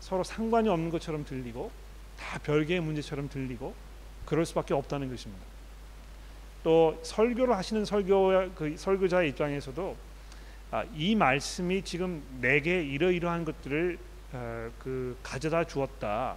서로 0.00 0.24
상관이 0.24 0.68
없는 0.68 0.90
것처럼 0.90 1.24
들리고 1.24 1.70
다 2.18 2.38
별개의 2.38 2.80
문제처럼 2.80 3.28
들리고 3.28 3.74
그럴 4.26 4.44
수밖에 4.44 4.74
없다는 4.74 5.10
것입니다. 5.10 5.44
또 6.62 6.98
설교를 7.02 7.56
하시는 7.56 7.84
설교 7.84 8.52
그 8.54 8.76
설교자의 8.76 9.30
입장에서도 9.30 9.96
아, 10.70 10.84
이 10.94 11.14
말씀이 11.14 11.82
지금 11.82 12.22
내게 12.40 12.82
이러이러한 12.82 13.44
것들을 13.44 13.98
어, 14.32 14.70
그 14.78 15.16
가져다 15.22 15.64
주었다. 15.64 16.36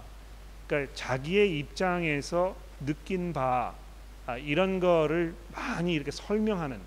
그러니까 0.66 0.94
자기의 0.94 1.58
입장에서 1.58 2.54
느낀 2.84 3.32
바 3.32 3.74
아, 4.26 4.36
이런 4.36 4.78
거를 4.78 5.34
많이 5.54 5.94
이렇게 5.94 6.10
설명하는 6.10 6.78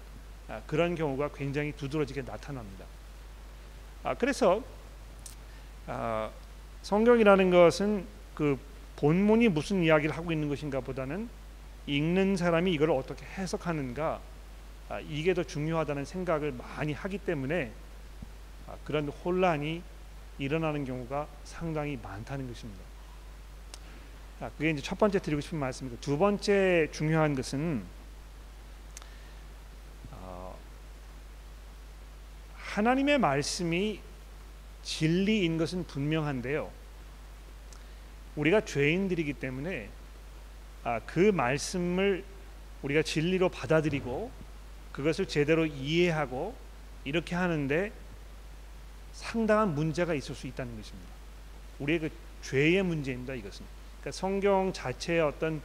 아, 0.47 0.61
그런 0.67 0.95
경우가 0.95 1.31
굉장히 1.33 1.71
두드러지게 1.71 2.23
나타납니다. 2.23 2.85
아, 4.03 4.13
그래서 4.13 4.63
아, 5.87 6.29
성경이라는 6.83 7.49
것은 7.49 8.05
그 8.35 8.57
본문이 9.01 9.49
무슨 9.49 9.83
이야기를 9.83 10.15
하고 10.15 10.31
있는 10.31 10.47
것인가 10.47 10.79
보다는 10.79 11.27
읽는 11.87 12.37
사람이 12.37 12.71
이걸 12.71 12.91
어떻게 12.91 13.25
해석하는가 13.25 14.21
아, 14.89 14.99
이게 14.99 15.33
더 15.33 15.43
중요하다는 15.43 16.05
생각을 16.05 16.51
많이 16.51 16.93
하기 16.93 17.17
때문에 17.17 17.71
아, 18.67 18.75
그런 18.85 19.07
혼란이 19.07 19.81
일어나는 20.37 20.85
경우가 20.85 21.27
상당히 21.43 21.97
많다는 22.01 22.47
것입니다. 22.47 22.83
아, 24.39 24.51
그게 24.57 24.69
이제 24.69 24.81
첫 24.81 24.99
번째 24.99 25.19
드리고 25.19 25.41
싶은 25.41 25.57
말씀이고 25.57 25.97
두 25.99 26.19
번째 26.19 26.87
중요한 26.91 27.35
것은 27.35 27.83
어, 30.11 30.55
하나님의 32.55 33.17
말씀이 33.17 33.99
진리인 34.83 35.57
것은 35.57 35.85
분명한데요. 35.87 36.80
우리가 38.35 38.61
죄인들이기 38.61 39.33
때문에 39.33 39.89
아, 40.83 40.99
그 41.05 41.19
말씀을 41.19 42.23
우리가 42.81 43.03
진리로 43.03 43.49
받아들이고 43.49 44.31
그것을 44.91 45.27
제대로 45.27 45.65
이해하고 45.65 46.55
이렇게 47.03 47.35
하는데 47.35 47.91
상당한 49.13 49.75
문제가 49.75 50.13
있을 50.13 50.35
수 50.35 50.47
있다는 50.47 50.75
것입니다. 50.75 51.09
우리의 51.79 51.99
그 51.99 52.09
죄의 52.41 52.83
문제입니다. 52.83 53.33
이것은 53.33 53.65
그러니까 53.99 54.11
성경 54.17 54.73
자체의 54.73 55.21
어떤 55.21 55.61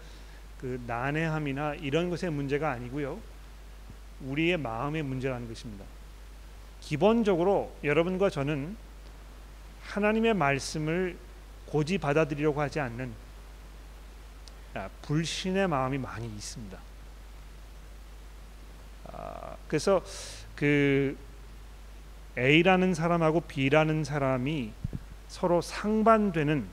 그 0.60 0.80
난해함이나 0.86 1.74
이런 1.76 2.10
것의 2.10 2.30
문제가 2.32 2.70
아니고요. 2.72 3.18
우리의 4.22 4.56
마음의 4.56 5.02
문제라는 5.02 5.48
것입니다. 5.48 5.84
기본적으로 6.80 7.74
여러분과 7.84 8.30
저는 8.30 8.76
하나님의 9.82 10.34
말씀을 10.34 11.16
고지 11.66 11.98
받아들이려고 11.98 12.60
하지 12.60 12.80
않는 12.80 13.12
아, 14.74 14.88
불신의 15.02 15.68
마음이 15.68 15.98
많이 15.98 16.26
있습니다. 16.26 16.78
아, 19.12 19.56
그래서 19.68 20.02
그 20.54 21.16
A라는 22.36 22.94
사람하고 22.94 23.40
B라는 23.42 24.04
사람이 24.04 24.72
서로 25.28 25.60
상반되는 25.60 26.66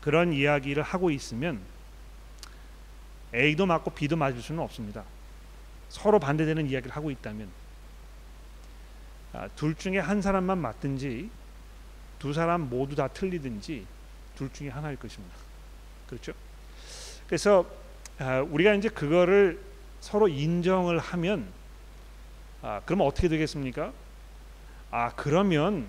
그런 0.00 0.32
이야기를 0.32 0.82
하고 0.82 1.10
있으면 1.10 1.60
A도 3.34 3.66
맞고 3.66 3.90
B도 3.90 4.16
맞을 4.16 4.40
수는 4.40 4.62
없습니다. 4.62 5.04
서로 5.88 6.18
반대되는 6.18 6.68
이야기를 6.68 6.96
하고 6.96 7.10
있다면 7.10 7.48
아, 9.32 9.48
둘 9.56 9.74
중에 9.74 9.98
한 9.98 10.22
사람만 10.22 10.58
맞든지 10.58 11.30
두 12.18 12.32
사람 12.32 12.68
모두 12.68 12.96
다 12.96 13.08
틀리든지 13.08 13.86
둘 14.40 14.50
중에 14.54 14.70
하나일 14.70 14.96
것입니다. 14.96 15.36
그렇죠? 16.08 16.32
그래서 17.26 17.66
아, 18.18 18.40
우리가 18.40 18.72
이제 18.72 18.88
그거를 18.88 19.60
서로 20.00 20.28
인정을 20.28 20.98
하면 20.98 21.46
아, 22.62 22.80
그러면 22.86 23.06
어떻게 23.06 23.28
되겠습니까? 23.28 23.92
아 24.90 25.12
그러면 25.14 25.86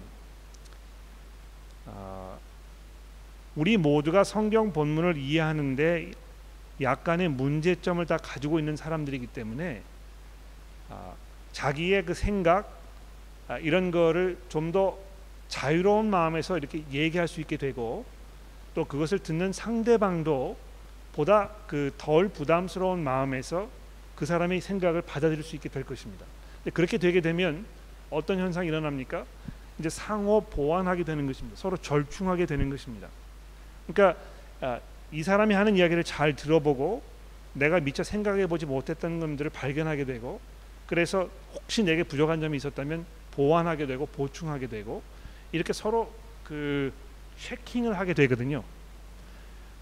아, 1.86 2.38
우리 3.56 3.78
모두가 3.78 4.26
성경 4.26 4.74
본문을 4.74 5.16
이해하는데 5.16 6.12
약간의 6.82 7.30
문제점을 7.30 8.06
다 8.06 8.18
가지고 8.18 8.60
있는 8.60 8.76
사람들이기 8.76 9.28
때문에 9.28 9.82
아, 10.90 11.14
자기의 11.54 12.04
그 12.04 12.14
생각 12.14 12.70
아, 13.48 13.58
이런 13.60 13.92
거를 13.92 14.38
좀 14.50 14.74
더 14.74 14.98
자유로운 15.48 16.10
마음에서 16.10 16.58
이렇게 16.58 16.84
얘기할 16.92 17.30
수 17.30 17.40
있게 17.40 17.56
되고 17.56 18.06
또 18.74 18.86
그것을 18.86 19.20
듣는 19.20 19.52
상대방도 19.52 20.58
보다 21.14 21.50
그 21.68 21.92
덜 21.98 22.30
부담스러운 22.30 23.04
마음에서 23.04 23.70
그 24.16 24.26
사람의 24.26 24.62
생각을 24.62 25.02
받아들일 25.02 25.44
수 25.44 25.56
있게 25.56 25.68
될 25.68 25.84
것입니다. 25.84 26.26
그렇게 26.74 26.98
되게 26.98 27.22
되면 27.22 27.66
어떤 28.10 28.40
현상이 28.40 28.68
일어납니까? 28.68 29.26
이제 29.80 29.90
상호 29.90 30.42
보완하게 30.42 31.04
되는 31.04 31.26
것입니다. 31.26 31.58
서로 31.60 31.76
절충하게 31.78 32.46
되는 32.46 32.70
것입니다. 32.70 33.08
그러니까 33.88 34.20
아, 34.62 34.80
이 35.12 35.24
사람이 35.24 35.56
하는 35.56 35.76
이야기를 35.76 36.04
잘 36.04 36.36
들어보고 36.36 37.02
내가 37.54 37.80
미처 37.80 38.04
생각해 38.04 38.48
보지 38.48 38.66
못했던 38.66 39.20
것들을 39.20 39.50
발견하게 39.50 40.06
되고 40.06 40.40
그래서 40.86 41.30
혹시 41.54 41.84
내게 41.84 42.04
부족한 42.04 42.40
점이 42.40 42.56
있었다면 42.58 43.06
보완하게 43.32 43.88
되고 43.88 44.06
보충하게 44.06 44.68
되고 44.68 45.02
이렇게 45.52 45.74
서로 45.74 46.14
그 46.44 46.94
체킹을 47.42 47.98
하게 47.98 48.14
되거든요. 48.14 48.64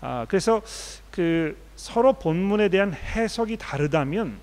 아, 0.01 0.26
그래서 0.30 0.62
그 1.12 1.57
서로 1.76 2.14
본문에 2.14 2.70
대한 2.70 2.93
해석이 2.93 3.57
다르다면 3.57 4.39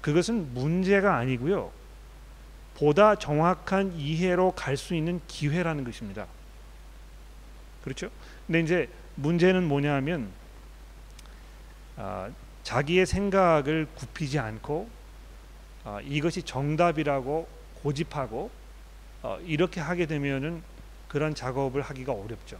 그것은 0.00 0.52
문제가 0.54 1.16
아니고요. 1.16 1.70
보다 2.74 3.14
정확한 3.14 3.92
이해로 3.92 4.52
갈 4.52 4.76
수 4.76 4.94
있는 4.94 5.20
기회라는 5.28 5.84
것입니다. 5.84 6.26
그렇죠? 7.84 8.10
근데 8.46 8.60
이제 8.60 8.88
문제는 9.14 9.68
뭐냐면 9.68 10.30
아, 11.96 12.30
자기의 12.64 13.06
생각을 13.06 13.86
굽히지 13.94 14.38
않고 14.38 14.88
아, 15.84 16.00
이것이 16.02 16.42
정답이라고 16.42 17.46
고집하고 17.82 18.50
어, 19.22 19.38
이렇게 19.44 19.80
하게 19.80 20.06
되면은 20.06 20.62
그런 21.12 21.34
작업을 21.34 21.82
하기가 21.82 22.10
어렵죠. 22.10 22.58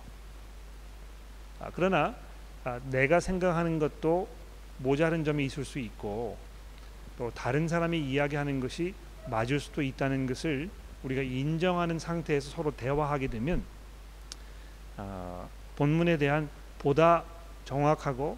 아, 1.59 1.71
그러나 1.75 2.15
아, 2.65 2.79
내가 2.91 3.19
생각하는 3.19 3.79
것도 3.79 4.29
모자른 4.77 5.25
점이 5.25 5.47
있을 5.47 5.65
수 5.65 5.79
있고 5.79 6.37
또 7.17 7.31
다른 7.31 7.67
사람이 7.67 7.99
이야기하는 7.99 8.61
것이 8.61 8.95
맞을 9.27 9.59
수도 9.59 9.81
있다는 9.81 10.27
것을 10.27 10.69
우리가 11.03 11.23
인정하는 11.23 11.99
상태에서 11.99 12.51
서로 12.51 12.77
대화하게 12.77 13.29
되면 13.29 13.65
아, 14.99 15.49
본문에 15.77 16.19
대한 16.19 16.51
보다 16.79 17.25
정확하고 17.65 18.37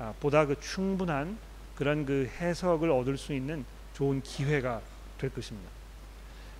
아, 0.00 0.12
보다 0.18 0.46
그 0.46 0.58
충분한 0.58 1.38
그런 1.76 2.04
그 2.04 2.28
해석을 2.40 2.90
얻을 2.90 3.16
수 3.16 3.32
있는 3.32 3.64
좋은 3.92 4.20
기회가 4.20 4.80
될 5.18 5.30
것입니다. 5.30 5.70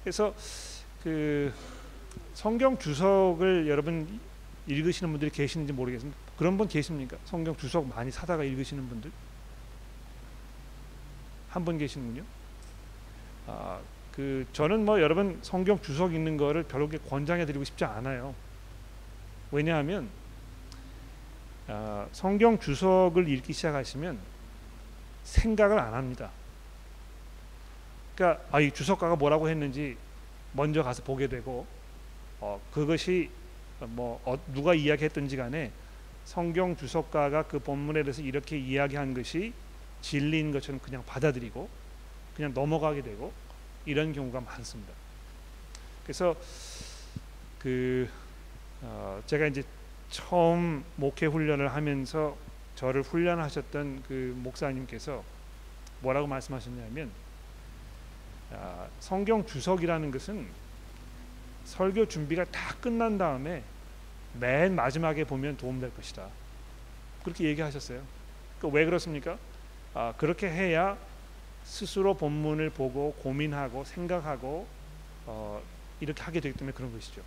그래서 0.05 0.33
그 1.03 1.53
성경 2.35 2.79
주석을 2.79 3.69
여러분 3.69 4.21
읽으시는 4.67 5.11
분들이 5.13 5.31
계시는지 5.31 5.73
모르겠습니다. 5.73 6.19
그런 6.37 6.57
분 6.57 6.69
계십니까? 6.69 7.17
성경 7.25 7.57
주석 7.57 7.87
많이 7.89 8.11
사다가 8.11 8.45
읽으시는 8.45 8.89
분들 8.89 9.11
한 11.51 11.65
분 11.65 11.79
계시는군요. 11.79 12.25
아, 13.47 13.79
그 14.11 14.45
저는 14.53 14.85
뭐 14.85 15.01
여러분 15.01 15.39
성경 15.43 15.81
주석 15.81 16.13
읽는 16.13 16.37
거를 16.37 16.65
별로 16.65 16.89
권장해 16.89 17.47
드리고 17.47 17.63
싶지 17.63 17.85
않아요. 17.85 18.35
왜냐하면 19.53 20.09
아, 21.69 22.09
성경 22.11 22.59
주석을 22.59 23.29
읽기 23.29 23.53
시작하시면 23.53 24.19
생각을 25.23 25.79
안 25.79 25.95
합니다. 25.95 26.31
그러니까 28.17 28.45
아, 28.51 28.61
이 28.61 28.73
주석가가 28.73 29.15
뭐라고 29.15 29.49
했는지 29.49 29.97
먼저 30.53 30.83
가서 30.83 31.05
보게 31.05 31.29
되고 31.29 31.67
어, 32.47 32.61
그것이 32.71 33.31
뭐 33.81 34.21
어, 34.27 34.39
누가 34.53 34.75
이야기했든지 34.75 35.35
간에 35.39 35.73
성경 36.27 36.77
주석가가 36.77 37.45
그 37.45 37.59
본문에 37.59 38.03
대해서 38.03 38.21
이렇게 38.21 38.59
이야기한 38.59 39.15
것이 39.15 39.55
진리인 40.03 40.53
것처럼 40.53 40.79
그냥 40.81 41.03
받아들이고 41.07 41.67
그냥 42.37 42.53
넘어가게 42.53 43.01
되고 43.01 43.33
이런 43.87 44.13
경우가 44.13 44.43
많습니다. 44.43 44.93
그래서 46.03 46.37
그 47.61 48.11
어, 48.83 49.23
제가 49.27 49.47
이제 49.47 49.63
처음 50.11 50.85
목회 50.97 51.25
훈련을 51.25 51.73
하면서 51.73 52.37
저를 52.77 53.01
훈련하셨던 53.01 54.03
그 54.07 54.35
목사님께서 54.43 55.25
뭐라고 56.01 56.27
말씀하셨냐면 56.27 57.11
아, 58.53 58.87
성경 59.01 59.47
주석이라는 59.47 60.11
것은 60.11 60.64
설교 61.65 62.09
준비가 62.09 62.45
다 62.45 62.75
끝난 62.81 63.19
다음에 63.19 63.63
맨 64.35 64.75
마지막에 64.75 65.25
보면 65.25 65.57
도움될 65.57 65.95
것이다. 65.95 66.29
그렇게 67.23 67.45
얘기하셨어요. 67.45 68.03
그러니까 68.59 68.77
왜 68.77 68.85
그렇습니까? 68.85 69.39
아, 69.95 70.13
그렇게 70.17 70.49
해야 70.49 70.97
스스로 71.65 72.15
본문을 72.15 72.71
보고 72.71 73.13
고민하고 73.23 73.85
생각하고 73.85 74.67
어, 75.27 75.63
이렇게 76.01 76.23
하게 76.23 76.41
되기 76.41 76.57
때문에 76.57 76.75
그런 76.75 76.93
것이죠. 76.93 77.23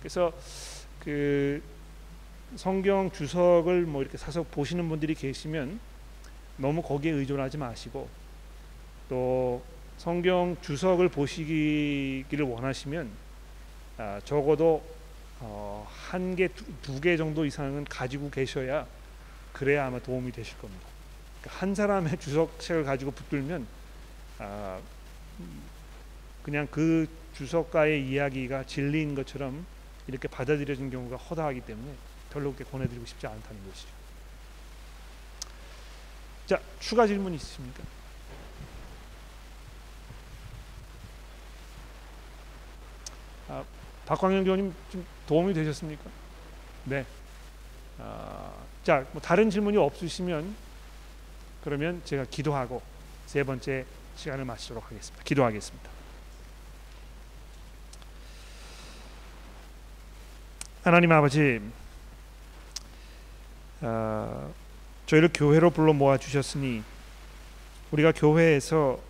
그래서 0.00 0.32
그 1.00 1.62
성경 2.56 3.10
주석을 3.10 3.82
뭐 3.86 4.02
이렇게 4.02 4.18
사서 4.18 4.42
보시는 4.42 4.88
분들이 4.88 5.14
계시면 5.14 5.80
너무 6.58 6.82
거기에 6.82 7.12
의존하지 7.12 7.58
마시고 7.58 8.08
또 9.08 9.62
성경 9.98 10.56
주석을 10.62 11.08
보시기를 11.08 12.44
원하시면 12.44 13.10
아, 13.98 14.20
적어도 14.24 14.84
어, 15.40 15.86
한 15.90 16.36
개, 16.36 16.48
두 16.82 17.00
개 17.00 17.16
정도 17.16 17.44
이상은 17.44 17.84
가지고 17.84 18.30
계셔야 18.30 18.86
그래야 19.52 19.86
아마 19.86 19.98
도움이 19.98 20.32
되실 20.32 20.56
겁니다. 20.58 20.86
그러니까 21.40 21.60
한 21.60 21.74
사람의 21.74 22.18
주석책을 22.18 22.84
가지고 22.84 23.10
붙들면 23.10 23.66
아, 24.38 24.78
그냥 26.42 26.68
그 26.70 27.08
주석가의 27.34 28.06
이야기가 28.08 28.64
진리인 28.64 29.14
것처럼 29.14 29.66
이렇게 30.06 30.28
받아들여진 30.28 30.90
경우가 30.90 31.16
허다하기 31.16 31.62
때문에 31.62 31.92
별로 32.30 32.52
그렇게 32.52 32.70
권해드리고 32.70 33.04
싶지 33.06 33.26
않다는 33.26 33.68
것이죠. 33.68 33.88
자, 36.46 36.60
추가 36.78 37.06
질문 37.06 37.34
있으십니까? 37.34 37.82
아, 43.48 43.64
박광영 44.06 44.44
교님 44.44 44.74
좀 44.90 45.06
도움이 45.26 45.54
되셨습니까? 45.54 46.04
네. 46.84 47.04
아, 47.98 48.52
자, 48.84 49.04
뭐 49.12 49.20
다른 49.20 49.50
질문이 49.50 49.76
없으시면 49.76 50.54
그러면 51.64 52.00
제가 52.04 52.24
기도하고 52.30 52.82
세 53.26 53.42
번째 53.42 53.84
시간을 54.16 54.44
마치도록 54.44 54.84
하겠습니다. 54.84 55.24
기도하겠습니다. 55.24 55.90
하나님 60.84 61.10
아버지, 61.10 61.60
어, 63.80 64.54
저희를 65.06 65.30
교회로 65.34 65.70
불러 65.70 65.92
모아 65.92 66.16
주셨으니 66.16 66.84
우리가 67.90 68.12
교회에서 68.12 69.00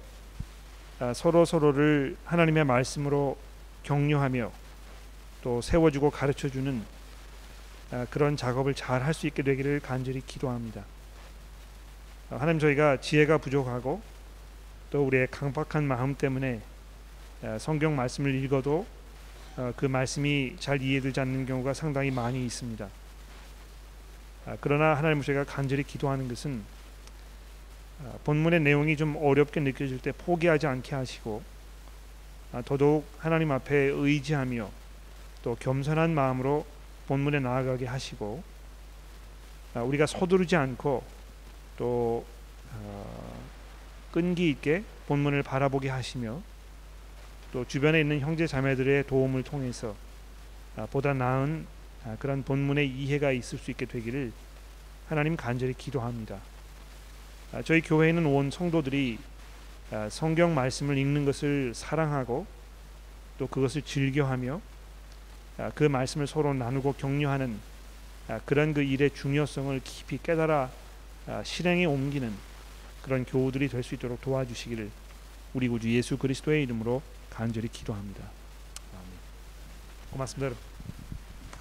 어, 1.00 1.12
서로 1.14 1.44
서로를 1.44 2.16
하나님의 2.24 2.64
말씀으로 2.64 3.36
격려하며 3.86 4.50
또 5.42 5.60
세워주고 5.62 6.10
가르쳐주는 6.10 6.82
어, 7.92 8.06
그런 8.10 8.36
작업을 8.36 8.74
잘 8.74 9.02
할 9.02 9.14
수 9.14 9.26
있게 9.28 9.42
되기를 9.42 9.80
간절히 9.80 10.20
기도합니다. 10.20 10.84
어, 12.30 12.36
하나님 12.36 12.58
저희가 12.58 13.00
지혜가 13.00 13.38
부족하고 13.38 14.02
또 14.90 15.06
우리의 15.06 15.28
강박한 15.30 15.84
마음 15.84 16.16
때문에 16.16 16.60
어, 17.42 17.56
성경 17.60 17.94
말씀을 17.94 18.34
읽어도 18.34 18.84
어, 19.56 19.72
그 19.76 19.86
말씀이 19.86 20.56
잘 20.58 20.82
이해되지 20.82 21.20
않는 21.20 21.46
경우가 21.46 21.72
상당히 21.74 22.10
많이 22.10 22.44
있습니다. 22.44 22.88
아, 24.46 24.56
그러나 24.60 24.94
하나님 24.94 25.22
저희가 25.22 25.44
간절히 25.44 25.82
기도하는 25.84 26.26
것은 26.28 26.62
아, 28.04 28.12
본문의 28.24 28.60
내용이 28.60 28.96
좀 28.96 29.16
어렵게 29.16 29.60
느껴질 29.60 30.00
때 30.00 30.12
포기하지 30.12 30.66
않게 30.66 30.94
하시고 30.94 31.42
아, 31.42 31.55
더더욱 32.64 33.06
하나님 33.18 33.52
앞에 33.52 33.76
의지하며 33.76 34.70
또 35.42 35.56
겸손한 35.56 36.14
마음으로 36.14 36.66
본문에 37.06 37.40
나아가게 37.40 37.86
하시고 37.86 38.42
우리가 39.74 40.06
서두르지 40.06 40.56
않고 40.56 41.04
또 41.76 42.24
끈기 44.12 44.48
있게 44.48 44.82
본문을 45.06 45.42
바라보게 45.42 45.90
하시며 45.90 46.40
또 47.52 47.66
주변에 47.66 48.00
있는 48.00 48.20
형제 48.20 48.46
자매들의 48.46 49.06
도움을 49.06 49.42
통해서 49.42 49.94
아, 50.76 50.86
보다 50.86 51.14
나은 51.14 51.66
아, 52.04 52.16
그런 52.18 52.42
본문의 52.42 52.88
이해가 52.88 53.32
있을 53.32 53.58
수 53.58 53.70
있게 53.70 53.86
되기를 53.86 54.32
하나님 55.08 55.36
간절히 55.36 55.72
기도합니다. 55.72 56.38
아, 57.52 57.62
저희 57.62 57.80
교회에는 57.80 58.26
온 58.26 58.50
성도들이 58.50 59.18
성경 60.10 60.54
말씀을 60.54 60.98
읽는 60.98 61.24
것을 61.24 61.74
사랑하고 61.74 62.46
또 63.38 63.46
그것을 63.46 63.82
즐겨하며 63.82 64.60
그 65.74 65.84
말씀을 65.84 66.26
서로 66.26 66.54
나누고 66.54 66.94
격려하는 66.94 67.58
그런 68.44 68.74
그 68.74 68.82
일의 68.82 69.10
중요성을 69.10 69.80
깊이 69.84 70.18
깨달아 70.22 70.70
실행에 71.44 71.84
옮기는 71.84 72.32
그런 73.02 73.24
교우들이 73.24 73.68
될 73.68 73.82
수 73.82 73.94
있도록 73.94 74.20
도와주시기를 74.20 74.90
우리 75.54 75.68
구주 75.68 75.90
예수 75.94 76.18
그리스도의 76.18 76.64
이름으로 76.64 77.00
간절히 77.30 77.68
기도합니다. 77.68 78.20
아멘. 78.20 79.06
고맙습니다. 80.10 80.46
여러분. 80.46 80.75